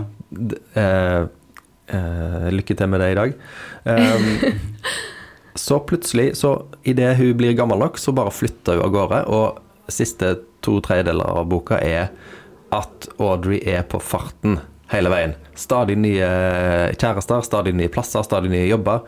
Uh, 0.80 2.48
lykke 2.56 2.78
til 2.78 2.90
med 2.90 3.04
det 3.04 3.12
i 3.12 3.18
dag. 3.20 3.36
Um, 3.84 4.56
så 5.66 5.82
plutselig, 5.88 6.32
så 6.40 6.56
idet 6.88 7.18
hun 7.20 7.36
blir 7.38 7.58
gammel 7.58 7.84
nok, 7.84 8.00
så 8.02 8.16
bare 8.16 8.34
flytter 8.34 8.80
hun 8.80 8.88
av 8.88 8.96
gårde. 8.96 9.22
Og 9.36 9.92
siste 9.92 10.38
to 10.66 10.80
tredjedeler 10.84 11.40
av 11.40 11.48
boka 11.52 11.80
er 11.82 12.10
at 12.76 13.08
Audrey 13.22 13.62
er 13.70 13.86
på 13.88 14.02
farten 14.04 14.60
hele 14.92 15.12
veien. 15.14 15.34
Stadig 15.58 15.98
nye 16.02 16.28
kjærester, 16.98 17.42
stadig 17.46 17.76
nye 17.78 17.92
plasser, 17.92 18.26
stadig 18.26 18.52
nye 18.52 18.68
jobber. 18.68 19.06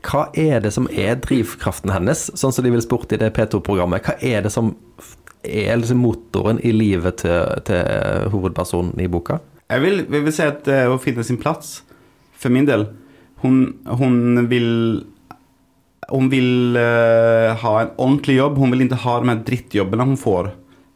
Hva 0.00 0.28
er 0.38 0.62
det 0.64 0.72
som 0.74 0.86
er 0.90 1.18
drivkraften 1.20 1.92
hennes, 1.92 2.28
sånn 2.38 2.54
som 2.54 2.64
de 2.64 2.72
vil 2.72 2.84
spurt 2.84 3.12
i 3.12 3.18
det 3.20 3.32
P2-programmet? 3.36 4.06
Hva 4.06 4.16
er 4.24 4.46
det 4.46 4.52
som 4.54 4.72
er 5.44 5.80
liksom 5.80 6.00
motoren 6.04 6.60
i 6.64 6.72
livet 6.74 7.22
til, 7.22 7.62
til, 7.66 8.28
hovedpersonen 8.32 9.00
i 9.00 9.08
boka? 9.10 9.40
Jeg 9.70 9.84
vil, 9.84 10.02
jeg 10.04 10.26
vil 10.26 10.34
si 10.34 10.46
at 10.46 10.64
det 10.66 10.82
å 10.90 10.98
finne 11.00 11.24
sin 11.26 11.40
plass, 11.40 11.80
for 12.40 12.52
min 12.52 12.68
del 12.68 12.88
Hun, 13.42 13.74
hun 13.84 14.46
vil 14.48 15.04
Hun 16.08 16.30
vil 16.32 16.76
uh, 16.76 17.56
ha 17.60 17.72
en 17.80 17.92
ordentlig 17.96 18.38
jobb. 18.38 18.56
Hun 18.58 18.72
vil 18.72 18.86
ikke 18.86 18.98
ha 19.04 19.18
de 19.20 19.28
her 19.30 19.42
drittjobbene 19.46 20.06
hun 20.08 20.18
får. 20.18 20.50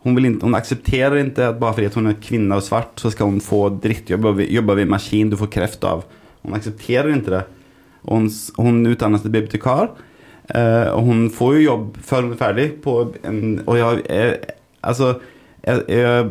Hon, 0.04 0.14
vill 0.14 0.24
inte, 0.24 0.46
hon 0.46 0.54
accepterar 0.54 1.16
inte 1.16 1.48
att 1.48 1.60
bara 1.60 1.72
för 1.72 1.86
att 1.86 1.94
hon 1.94 2.06
är 2.06 2.12
kvinna 2.22 2.56
och 2.56 2.62
svart 2.62 3.00
så 3.00 3.10
ska 3.10 3.24
hon 3.24 3.40
få 3.40 3.68
drittjobb, 3.68 4.40
jobba 4.40 4.74
vid 4.74 4.82
en 4.82 4.90
maskin 4.90 5.30
du 5.30 5.36
får 5.36 5.46
kräft 5.46 5.84
av. 5.84 6.04
Hon 6.42 6.54
accepterar 6.54 7.12
inte 7.12 7.30
det. 7.30 7.44
Hon, 8.02 8.30
hon 8.56 8.86
utdannas 8.86 9.22
till 9.22 9.30
bibliotekar. 9.30 9.90
Eh, 10.48 10.88
och 10.88 11.32
får 11.32 11.54
ju 11.56 11.62
jobb 11.62 11.96
før 12.04 12.22
hun 12.22 12.32
er 12.34 12.36
ferdig 12.36 12.66
på 12.84 12.94
en 13.24 13.62
Og 13.64 13.78
jeg 13.78 14.02
er, 14.12 14.34
Altså, 14.84 15.14
jeg, 15.64 15.80
jeg, 15.88 16.26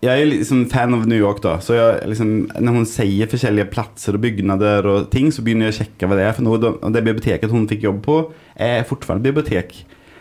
jeg, 0.00 0.20
er 0.20 0.30
liksom 0.30 0.62
fan 0.72 0.94
av 0.96 1.02
New 1.04 1.18
York, 1.18 1.42
da. 1.44 1.58
Så 1.60 1.74
jeg, 1.76 1.98
liksom, 2.08 2.30
når 2.56 2.78
hun 2.78 2.86
sier 2.88 3.28
forskjellige 3.28 3.68
plasser 3.74 4.16
og 4.16 4.22
bygninger 4.24 4.88
og 4.88 5.10
ting, 5.12 5.28
så 5.28 5.44
begynner 5.44 5.68
jeg 5.68 5.74
å 5.74 5.78
sjekke 5.82 6.08
hva 6.08 6.16
det 6.16 6.24
er 6.24 6.32
for 6.32 6.46
noe. 6.46 6.72
Det 6.96 7.04
biblioteket 7.04 7.52
hun 7.52 7.68
fikk 7.68 7.84
jobb 7.84 8.00
på, 8.06 8.16
er 8.56 8.88
fortsatt 8.88 9.20
bibliotek. 9.20 9.76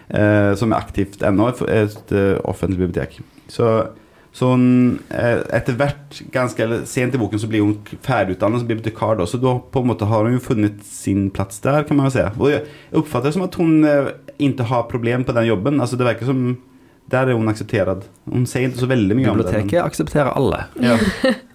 Eh, 0.10 0.54
som 0.60 0.74
er 0.74 0.82
aktivt 0.84 1.24
ennå, 1.24 1.48
et, 1.50 1.62
et 1.72 2.16
uh, 2.16 2.40
offentlig 2.50 2.82
bibliotek. 2.82 3.22
Så 3.52 3.70
så 4.34 4.48
hun, 4.50 5.00
eh, 5.14 5.44
etter 5.54 5.76
hvert, 5.78 6.16
ganske 6.34 6.66
sent 6.90 7.14
i 7.14 7.20
boken, 7.22 7.38
så 7.38 7.48
blir 7.50 7.62
hun 7.62 7.76
ferdigutdannet 8.02 8.64
som 8.64 8.70
bibliotekar. 8.70 9.20
Da, 9.20 9.28
så 9.30 9.38
da 9.38 9.60
på 9.62 9.84
en 9.84 9.92
måte 9.92 10.08
har 10.10 10.26
hun 10.26 10.34
jo 10.34 10.42
funnet 10.42 10.80
sin 10.88 11.28
plass 11.30 11.62
der, 11.62 11.86
kan 11.86 12.00
man 12.00 12.10
jo 12.10 12.16
si. 12.16 12.24
Og 12.42 12.50
jeg 12.50 12.64
oppfatter 12.98 13.30
det 13.30 13.36
som 13.36 13.46
at 13.46 13.58
hun 13.62 13.86
eh, 13.86 14.10
ikke 14.42 14.66
har 14.72 14.90
problem 14.90 15.26
på 15.28 15.36
den 15.38 15.52
jobben. 15.52 15.78
Altså, 15.78 16.00
det 16.02 16.10
virker 16.10 16.32
som 16.32 16.46
Der 17.12 17.28
er 17.28 17.36
hun 17.36 17.52
akseptert. 17.52 18.08
Hun 18.32 18.46
sier 18.48 18.72
ikke 18.72 18.80
så 18.80 18.88
veldig 18.90 19.16
mye 19.20 19.30
om 19.30 19.38
det. 19.38 19.46
Biblioteket 19.52 19.84
aksepterer 19.84 20.34
alle. 20.34 20.64
Ja. 20.82 20.96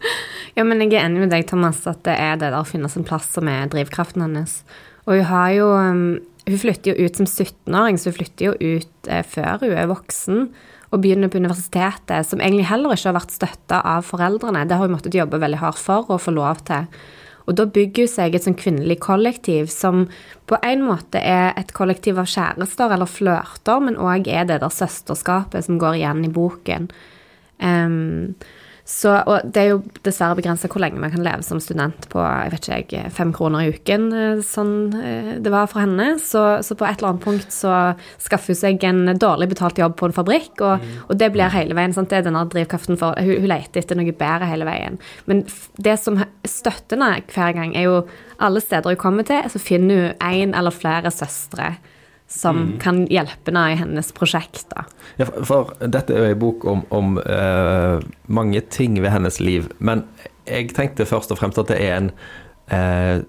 ja, 0.59 0.63
men 0.63 0.85
jeg 0.85 0.93
er 0.93 1.07
enig 1.09 1.25
med 1.25 1.33
deg, 1.33 1.49
Thomas, 1.49 1.81
at 1.89 2.05
det 2.07 2.15
er 2.15 2.37
det 2.37 2.53
der 2.53 2.61
å 2.61 2.67
finne 2.69 2.91
sin 2.93 3.07
plass 3.09 3.27
som 3.33 3.49
er 3.49 3.67
drivkraften 3.73 4.23
hennes. 4.23 4.61
Og 5.09 5.17
hun 5.17 5.25
har 5.33 5.55
jo 5.57 5.71
um, 5.73 6.05
Hun 6.49 6.61
flytter 6.63 6.95
jo 6.95 7.05
ut 7.07 7.21
som 7.21 7.29
17-åring, 7.29 7.99
så 8.01 8.09
hun 8.09 8.17
flytter 8.17 8.49
jo 8.49 8.79
ut 8.79 9.09
eh, 9.11 9.25
før 9.27 9.65
hun 9.67 9.75
er 9.77 9.91
voksen 9.91 10.49
og 10.89 11.03
begynner 11.03 11.29
på 11.29 11.41
universitetet, 11.43 12.25
som 12.25 12.41
egentlig 12.41 12.69
heller 12.71 12.95
ikke 12.95 13.11
har 13.11 13.19
vært 13.19 13.35
støtta 13.35 13.83
av 13.85 14.07
foreldrene. 14.09 14.65
Det 14.65 14.79
har 14.79 14.89
hun 14.89 14.95
måttet 14.95 15.19
jobbe 15.19 15.41
veldig 15.43 15.61
hardt 15.61 15.83
for 15.83 16.09
å 16.09 16.21
få 16.23 16.33
lov 16.33 16.63
til. 16.69 16.89
Og 17.49 17.57
da 17.57 17.65
bygger 17.69 18.05
hun 18.05 18.13
seg 18.13 18.37
et 18.37 18.45
sånn 18.45 18.57
kvinnelig 18.61 18.99
kollektiv 19.05 19.69
som 19.73 20.07
på 20.49 20.57
en 20.65 20.85
måte 20.85 21.21
er 21.21 21.53
et 21.61 21.73
kollektiv 21.77 22.21
av 22.21 22.29
kjærester 22.29 22.93
eller 22.97 23.09
flørter, 23.09 23.85
men 23.85 24.01
òg 24.01 24.29
er 24.29 24.49
det 24.49 24.61
der 24.63 24.73
søsterskapet 24.73 25.69
som 25.69 25.81
går 25.81 26.01
igjen 26.01 26.25
i 26.29 26.33
boken. 26.33 26.91
Um, 27.59 28.37
så, 28.89 29.11
og 29.29 29.45
det 29.53 29.61
er 29.61 29.67
jo 29.75 29.81
dessverre 30.01 30.39
begrensa 30.39 30.69
hvor 30.73 30.81
lenge 30.81 31.01
man 31.03 31.11
kan 31.13 31.21
leve 31.21 31.45
som 31.45 31.59
student 31.61 32.07
på 32.09 32.23
jeg 32.25 32.53
vet 32.55 32.69
ikke 32.79 33.03
fem 33.13 33.35
kroner 33.37 33.67
i 33.67 33.75
uken, 33.75 34.07
eh, 34.17 34.41
sånn 34.41 34.73
eh, 34.97 35.35
det 35.45 35.53
var 35.53 35.69
for 35.69 35.83
henne. 35.85 36.15
Så, 36.23 36.45
så, 36.65 36.77
på 36.79 36.87
et 36.89 36.97
eller 36.97 37.11
annet 37.11 37.27
punkt 37.27 37.53
så 37.53 37.75
skaffer 38.17 38.55
hun 38.55 38.61
seg 38.63 38.87
en 38.89 39.13
dårlig 39.21 39.51
betalt 39.53 39.81
jobb 39.81 39.99
på 39.99 40.09
en 40.09 40.17
fabrikk, 40.17 40.55
og, 40.65 40.81
mm. 40.81 40.97
og 41.05 41.21
det 41.21 41.29
blir 41.35 41.53
hele 41.53 41.77
veien. 41.77 41.93
Sant? 41.93 42.09
Det 42.09 42.23
er 42.23 42.31
denne 42.31 42.47
drivkraften 42.49 42.97
for 42.97 43.13
Hun, 43.21 43.45
hun 43.45 43.51
leter 43.53 43.83
etter 43.83 43.99
noe 43.99 44.17
bedre 44.17 44.49
hele 44.49 44.69
veien. 44.69 44.97
Men 45.29 45.45
det 45.77 45.99
som 46.01 46.17
støtter 46.49 46.97
henne 46.97 47.21
hver 47.29 47.53
gang, 47.61 47.77
er 47.77 47.91
jo 47.91 48.01
alle 48.41 48.65
steder 48.65 48.97
hun 48.97 49.03
kommer 49.05 49.29
til, 49.29 49.45
så 49.53 49.61
finner 49.61 50.01
hun 50.01 50.27
en 50.33 50.57
eller 50.57 50.73
flere 50.73 51.13
søstre 51.13 51.75
som 52.29 52.57
mm. 52.57 52.73
kan 52.83 53.01
hjelpe 53.09 53.49
henne 53.49 53.65
i 53.73 53.79
hennes 53.81 54.13
prosjekt. 54.13 54.75
Ja, 55.17 55.27
for, 55.27 55.45
for, 55.49 55.73
dette 55.81 56.13
er 56.13 56.27
jo 56.27 56.35
en 56.35 56.43
bok 56.43 56.67
om, 56.69 56.85
om 56.95 57.17
uh, 57.25 58.05
mange 58.29 58.61
ting 58.69 59.01
ved 59.01 59.15
hennes 59.15 59.41
liv, 59.41 59.71
men 59.79 60.05
jeg 60.49 60.75
tenkte 60.77 61.09
først 61.09 61.33
og 61.33 61.41
fremst 61.41 61.61
at 61.61 61.73
det 61.73 61.81
er 61.81 61.97
en, 61.97 62.13
uh, 62.73 63.25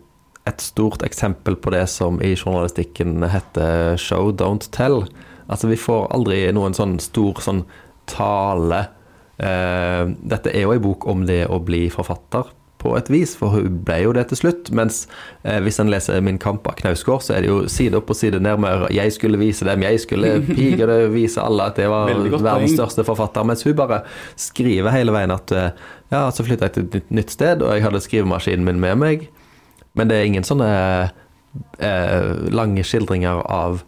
et 0.49 0.63
stort 0.63 1.03
eksempel 1.07 1.55
på 1.59 1.71
det 1.75 1.85
som 1.91 2.19
i 2.19 2.35
journalistikken 2.35 3.23
heter 3.23 3.95
'show, 3.95 4.33
don't 4.35 4.67
tell'. 4.75 5.07
Altså, 5.49 5.71
vi 5.71 5.79
får 5.79 6.11
aldri 6.13 6.43
noen 6.53 6.75
sånn 6.75 6.99
stor 6.99 7.39
sånn 7.41 7.63
tale. 8.09 8.83
Uh, 9.39 10.11
dette 10.27 10.51
er 10.51 10.67
jo 10.67 10.75
en 10.75 10.83
bok 10.83 11.07
om 11.07 11.23
det 11.25 11.45
å 11.47 11.61
bli 11.63 11.87
forfatter, 11.93 12.51
på 12.79 12.93
et 12.95 13.09
vis, 13.11 13.33
for 13.37 13.51
hun 13.53 13.81
ble 13.85 13.97
jo 14.05 14.13
det 14.15 14.25
til 14.29 14.39
slutt. 14.39 14.71
Mens 14.75 15.01
eh, 15.43 15.59
hvis 15.63 15.79
en 15.81 15.91
leser 15.91 16.21
Min 16.23 16.39
kamp 16.41 16.67
av 16.69 16.77
Knausgård, 16.79 17.25
så 17.25 17.35
er 17.35 17.43
det 17.43 17.51
jo 17.51 17.59
side 17.71 17.99
opp 17.99 18.11
og 18.13 18.17
side 18.17 18.39
ned 18.39 18.61
med 18.63 18.87
'jeg 18.95 19.13
skulle 19.13 19.37
vise 19.37 19.65
dem', 19.65 19.83
'jeg 19.83 19.99
skulle 19.99 20.41
pige 20.55 20.87
det, 20.87 21.13
vise 21.13 21.41
alle 21.41 21.63
at 21.63 21.77
jeg 21.77 21.89
var 21.89 22.07
verdens 22.07 22.73
største 22.73 23.03
forfatter'. 23.03 23.43
Mens 23.43 23.63
hun 23.63 23.75
bare 23.75 24.01
skriver 24.35 24.91
hele 24.91 25.11
veien 25.11 25.31
at 25.31 25.51
eh, 25.51 25.71
ja, 26.11 26.29
så 26.31 26.43
flytta 26.43 26.65
jeg 26.65 26.73
til 26.73 27.01
et 27.01 27.11
nytt 27.11 27.31
sted, 27.31 27.61
og 27.61 27.73
jeg 27.73 27.83
hadde 27.83 28.01
skrivemaskinen 28.01 28.65
min 28.65 28.79
med 28.79 28.95
meg. 28.95 29.29
Men 29.93 30.07
det 30.07 30.17
er 30.17 30.23
ingen 30.23 30.43
sånne 30.43 31.11
eh, 31.79 32.51
lange 32.51 32.83
skildringer 32.83 33.43
av 33.45 33.83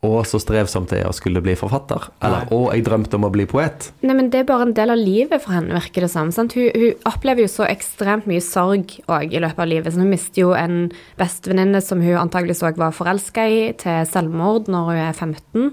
å, 0.00 0.10
så 0.24 0.38
strevsomt 0.40 0.88
det 0.94 1.02
er 1.02 1.10
å 1.10 1.12
skulle 1.12 1.42
bli 1.44 1.52
forfatter. 1.60 2.06
Eller 2.24 2.48
å, 2.56 2.62
jeg 2.72 2.86
drømte 2.86 3.18
om 3.18 3.26
å 3.28 3.32
bli 3.34 3.44
poet. 3.48 3.90
Nei, 4.00 4.14
men 4.16 4.30
det 4.32 4.40
er 4.40 4.48
bare 4.48 4.64
en 4.64 4.74
del 4.76 4.94
av 4.94 5.00
livet 5.00 5.42
for 5.44 5.52
henne, 5.52 5.76
virker 5.76 6.06
det 6.06 6.10
som. 6.12 6.30
Hun, 6.32 6.48
hun, 6.56 6.86
opplever 7.10 7.44
jo 7.44 7.50
så 7.52 7.66
ekstremt 7.68 8.28
mye 8.30 8.40
sorg 8.44 8.96
òg 9.12 9.36
i 9.36 9.42
løpet 9.44 9.60
av 9.60 9.68
livet. 9.68 9.92
Så 9.92 10.00
hun 10.00 10.12
mister 10.12 10.46
jo 10.46 10.54
en 10.56 10.88
bestevenninne 11.20 11.82
som 11.84 12.00
hun 12.00 12.16
antageligvis 12.22 12.64
òg 12.64 12.80
var 12.80 12.96
forelska 12.96 13.44
i, 13.44 13.60
til 13.80 14.08
selvmord 14.08 14.72
når 14.72 14.88
hun 14.88 15.02
er 15.04 15.12
15. 15.12 15.68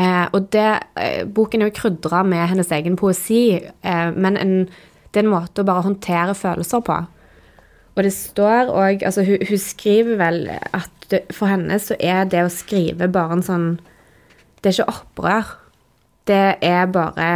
Eh, 0.00 0.26
og 0.34 0.50
det, 0.54 0.68
eh, 0.98 1.22
boken 1.26 1.62
er 1.62 1.70
jo 1.70 1.78
krydra 1.78 2.24
med 2.26 2.48
hennes 2.50 2.74
egen 2.74 2.98
poesi, 2.98 3.60
eh, 3.60 4.10
men 4.10 4.36
en, 4.38 4.54
det 5.10 5.22
er 5.22 5.26
en 5.26 5.34
måte 5.34 5.62
å 5.62 5.66
bare 5.66 5.86
håndtere 5.86 6.34
følelser 6.34 6.82
på. 6.86 6.98
Og 7.96 8.04
det 8.06 8.12
står 8.14 8.70
òg 8.70 9.02
Altså, 9.06 9.24
hun, 9.26 9.42
hun, 9.48 9.60
skriver 9.60 10.20
vel 10.20 10.44
at 10.50 10.90
det, 11.10 11.24
for 11.34 11.50
henne 11.50 11.78
så 11.82 11.96
er 11.98 12.28
det 12.30 12.44
å 12.46 12.52
skrive 12.52 13.10
bare 13.10 13.38
en 13.38 13.46
sånn 13.46 13.68
Det 14.60 14.70
er 14.70 14.76
ikke 14.76 14.92
opprør. 14.92 15.54
Det 16.28 16.44
er 16.62 16.90
bare 16.92 17.30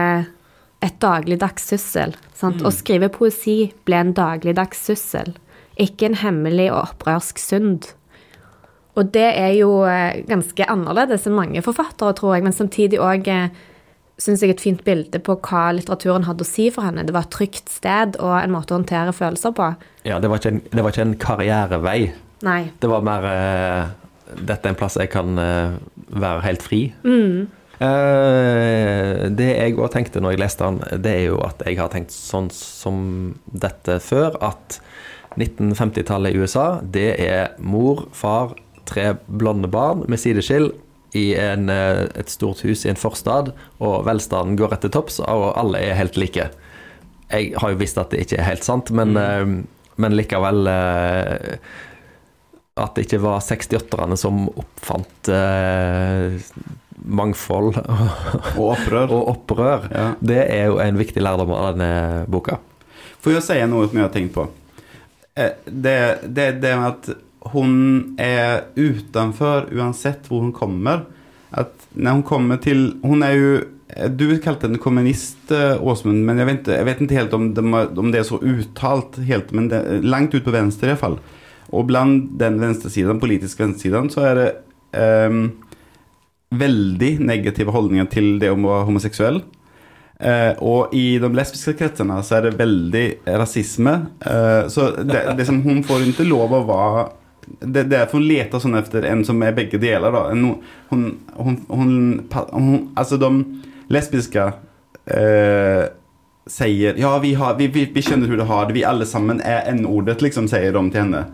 et 0.85 0.99
dagligdags 1.01 1.65
syssel. 1.73 2.13
Sant? 2.37 2.61
Mm. 2.61 2.69
Å 2.69 2.75
skrive 2.75 3.09
poesi 3.11 3.73
ble 3.89 4.03
en 4.03 4.13
dagligdags 4.15 4.83
syssel 4.85 5.33
ikke 5.81 6.11
en 6.11 6.19
hemmelig 6.23 6.71
og 6.73 6.81
opprørsk 6.91 7.41
synd. 7.43 7.91
Og 8.95 9.11
det 9.15 9.27
er 9.35 9.55
jo 9.59 9.83
eh, 9.91 10.23
ganske 10.29 10.67
annerledes 10.71 11.27
enn 11.27 11.37
mange 11.37 11.63
forfattere, 11.67 12.15
tror 12.15 12.37
jeg, 12.37 12.45
men 12.47 12.55
samtidig 12.55 13.01
òg 13.03 13.31
syns 14.25 14.45
jeg 14.45 14.55
et 14.55 14.63
fint 14.63 14.85
bilde 14.87 15.21
på 15.25 15.37
hva 15.45 15.67
litteraturen 15.77 16.27
hadde 16.29 16.45
å 16.47 16.49
si 16.49 16.69
for 16.73 16.87
henne. 16.87 17.05
Det 17.07 17.15
var 17.15 17.27
et 17.27 17.35
trygt 17.35 17.73
sted 17.73 18.19
og 18.21 18.37
en 18.39 18.55
måte 18.55 18.75
å 18.75 18.79
håndtere 18.79 19.15
følelser 19.17 19.55
på. 19.57 19.73
Ja, 20.09 20.21
det 20.23 20.31
var 20.33 20.41
ikke 20.41 20.55
en, 20.55 20.63
det 20.71 20.85
var 20.85 20.95
ikke 20.95 21.07
en 21.09 21.19
karrierevei. 21.21 21.99
Nei. 22.45 22.63
Det 22.81 22.91
var 22.91 23.05
mer 23.07 23.29
uh, 23.29 23.85
Dette 24.35 24.67
er 24.67 24.73
en 24.73 24.79
plass 24.79 24.99
jeg 25.01 25.13
kan 25.13 25.39
uh, 25.39 25.77
være 26.09 26.45
helt 26.49 26.65
fri. 26.65 26.87
Mm. 27.05 27.47
Uh, 27.75 29.29
det 29.35 29.51
jeg 29.51 29.77
òg 29.77 29.91
tenkte 29.93 30.23
når 30.23 30.37
jeg 30.37 30.45
leste 30.45 30.69
den, 30.69 31.03
det 31.05 31.15
er 31.19 31.25
jo 31.29 31.41
at 31.45 31.65
jeg 31.67 31.81
har 31.81 31.93
tenkt 31.93 32.15
sånn 32.15 32.51
som 32.55 32.99
dette 33.45 33.99
før, 34.05 34.39
at 34.45 34.79
1950-tallet 35.35 36.35
i 36.35 36.43
USA, 36.45 36.67
det 36.81 37.09
er 37.23 37.57
mor, 37.59 38.07
far, 38.15 38.55
tre 38.87 39.15
blonde 39.27 39.69
barn 39.73 40.05
med 40.11 40.21
sideskill 40.21 40.71
i 41.15 41.35
en, 41.39 41.69
eh, 41.71 42.05
et 42.19 42.31
stort 42.31 42.65
hus 42.67 42.85
i 42.85 42.91
en 42.91 42.99
forstad, 42.99 43.53
og 43.79 44.05
velstanden 44.09 44.59
går 44.59 44.75
etter 44.77 44.93
topps, 44.93 45.21
og 45.23 45.53
alle 45.59 45.81
er 45.81 45.99
helt 45.99 46.19
like. 46.19 46.49
Jeg 47.31 47.55
har 47.61 47.73
jo 47.73 47.81
visst 47.81 47.99
at 47.99 48.11
det 48.13 48.25
ikke 48.25 48.41
er 48.41 48.51
helt 48.51 48.67
sant, 48.67 48.91
men, 48.95 49.15
mm. 49.15 49.57
men 49.97 50.17
likevel 50.19 50.69
eh, 50.71 51.57
At 52.75 52.97
det 52.97 53.07
ikke 53.07 53.23
var 53.23 53.39
68-erne 53.39 54.17
som 54.19 54.49
oppfant 54.51 55.31
eh, 55.31 56.35
mangfold 57.07 57.79
og 58.59 58.65
opprør, 58.75 59.15
og 59.15 59.29
opprør. 59.37 59.89
Ja. 59.95 60.07
det 60.19 60.41
er 60.51 60.67
jo 60.73 60.81
en 60.83 60.99
viktig 60.99 61.23
lærdom 61.23 61.55
av 61.55 61.77
denne 61.77 62.25
boka. 62.27 62.59
Får 63.23 63.39
jeg 63.39 63.47
si 63.47 63.61
noe 63.71 63.87
som 63.87 64.01
jeg 64.01 64.09
har 64.09 64.15
tenkt 64.15 64.35
på? 64.35 64.49
Det, 65.35 65.99
det, 66.27 66.49
det 66.63 66.75
med 66.79 66.91
at 66.91 67.24
hun 67.53 68.15
är 68.19 68.61
utanför 68.75 69.67
uansett 69.71 70.31
hvor 70.31 70.41
hun 70.41 70.53
kommer. 70.53 71.05
Att 71.51 71.87
när 71.93 72.13
hon 72.13 72.23
kommer 72.23 72.57
till, 72.57 72.99
hon 73.03 73.23
är 73.23 73.33
ju, 73.33 73.65
du 74.11 74.39
kalte 74.39 74.67
henne 74.67 74.79
kommunist 74.79 75.53
Åsmund, 75.81 76.25
men 76.25 76.39
jag 76.39 76.47
vet, 76.47 76.59
inte, 76.59 76.73
jag 76.73 76.85
vet 76.85 77.01
inte 77.01 77.15
helt 77.15 77.33
om, 77.33 77.55
det, 77.55 77.61
om 78.01 78.11
det 78.11 78.19
är 78.19 78.23
så 78.23 78.43
uttalt 78.43 79.19
helt, 79.19 79.53
men 79.53 79.69
det, 79.69 80.03
langt 80.03 80.35
ut 80.35 80.45
på 80.45 80.51
vänster 80.51 80.87
i 80.87 80.91
alla 80.91 80.97
fall. 80.97 81.19
Och 81.67 81.85
bland 81.85 82.39
den 82.39 82.61
vänstersidan, 82.61 83.21
politisk 83.21 83.61
vänstersidan, 83.61 84.11
så 84.11 84.21
är 84.21 84.35
det 84.35 85.27
um, 85.27 85.53
veldig 86.51 87.21
negative 87.21 87.71
holdninger 87.71 88.07
til 88.11 88.39
det 88.39 88.53
om 88.55 88.67
å 88.67 88.73
være 88.75 88.89
homoseksuell. 88.89 89.41
Uh, 90.23 90.53
og 90.63 90.95
i 90.95 91.19
de 91.19 91.33
lesbiske 91.35 91.75
kretsene 91.81 92.21
så 92.23 92.39
er 92.39 92.47
det 92.47 92.59
veldig 92.61 93.05
rasisme. 93.41 93.97
Uh, 94.23 94.71
så 94.71 94.93
det, 95.03 95.25
det 95.39 95.49
som 95.49 95.63
hun 95.65 95.83
får 95.87 96.07
ikke 96.13 96.29
lov 96.29 96.55
å 96.55 96.65
være 96.69 97.05
det 97.47 97.81
är 97.81 97.85
derfor 97.85 98.19
hon 98.19 98.29
letar 98.29 98.59
sån 98.59 98.75
efter 98.75 99.03
en 99.03 99.25
som 99.25 99.43
är 99.43 99.53
bägge 99.53 99.79
delar 99.79 100.13
då. 100.13 100.19
En, 100.19 100.55
hon, 100.89 101.17
hon, 101.33 101.65
hon, 101.69 102.29
hon, 102.51 102.93
alltså 102.97 103.17
de 103.17 103.63
lesbiska 103.89 104.53
eh, 105.05 105.85
säger 106.47 106.95
ja 106.99 107.19
vi, 107.19 107.35
har, 107.35 107.55
vi, 107.55 107.67
vi, 107.67 107.85
vi 107.95 108.03
känner 108.03 108.27
hur 108.27 108.37
du 108.37 108.43
har 108.43 108.67
det, 108.67 108.73
vi 108.73 108.85
allesammen 108.85 109.41
är 109.41 109.71
n-ordet 109.73 110.23
liksom 110.23 110.49
säger 110.49 110.73
de 110.73 110.91
till 110.91 111.01
henne. 111.01 111.25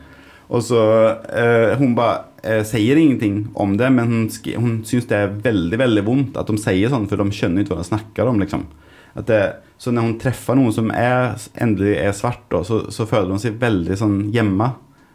Och 0.47 0.65
så 0.65 1.09
eh, 1.09 1.79
hon 1.79 1.95
bara 1.95 2.19
eh, 2.43 2.65
säger 2.65 2.97
ingenting 2.97 3.49
om 3.55 3.77
det 3.77 3.91
men 3.91 4.07
hon, 4.07 4.31
hon 4.57 4.85
syns 4.85 5.07
det 5.07 5.17
är 5.17 5.27
väldigt, 5.27 5.81
väldigt 5.81 6.05
vondt 6.05 6.37
att 6.37 6.47
de 6.47 6.59
säger 6.59 6.89
sånt 6.89 7.09
för 7.09 7.17
de 7.17 7.33
känner 7.33 7.61
inte 7.61 7.71
vad 7.71 7.79
de 7.79 7.85
snackar 7.85 8.27
om 8.27 8.41
liksom. 8.41 8.67
At 9.13 9.27
det, 9.27 9.57
så 9.79 9.91
når 9.91 10.03
hun 10.03 10.19
treffer 10.23 10.55
noen 10.55 10.75
som 10.75 10.91
er, 10.95 11.33
endelig 11.59 11.97
er 11.99 12.13
svart 12.15 12.45
da, 12.53 12.61
så, 12.65 12.85
så 12.95 13.07
føler 13.11 13.33
hun 13.35 13.43
seg 13.43 13.57
veldig 13.59 13.97
sånn 13.99 14.21
gemma 14.35 14.69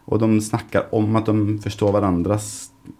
og 0.05 0.21
de 0.21 0.29
snakker 0.43 0.93
om 0.95 1.17
at 1.17 1.29
de 1.29 1.57
forstår 1.63 1.95
hverandres 1.95 2.49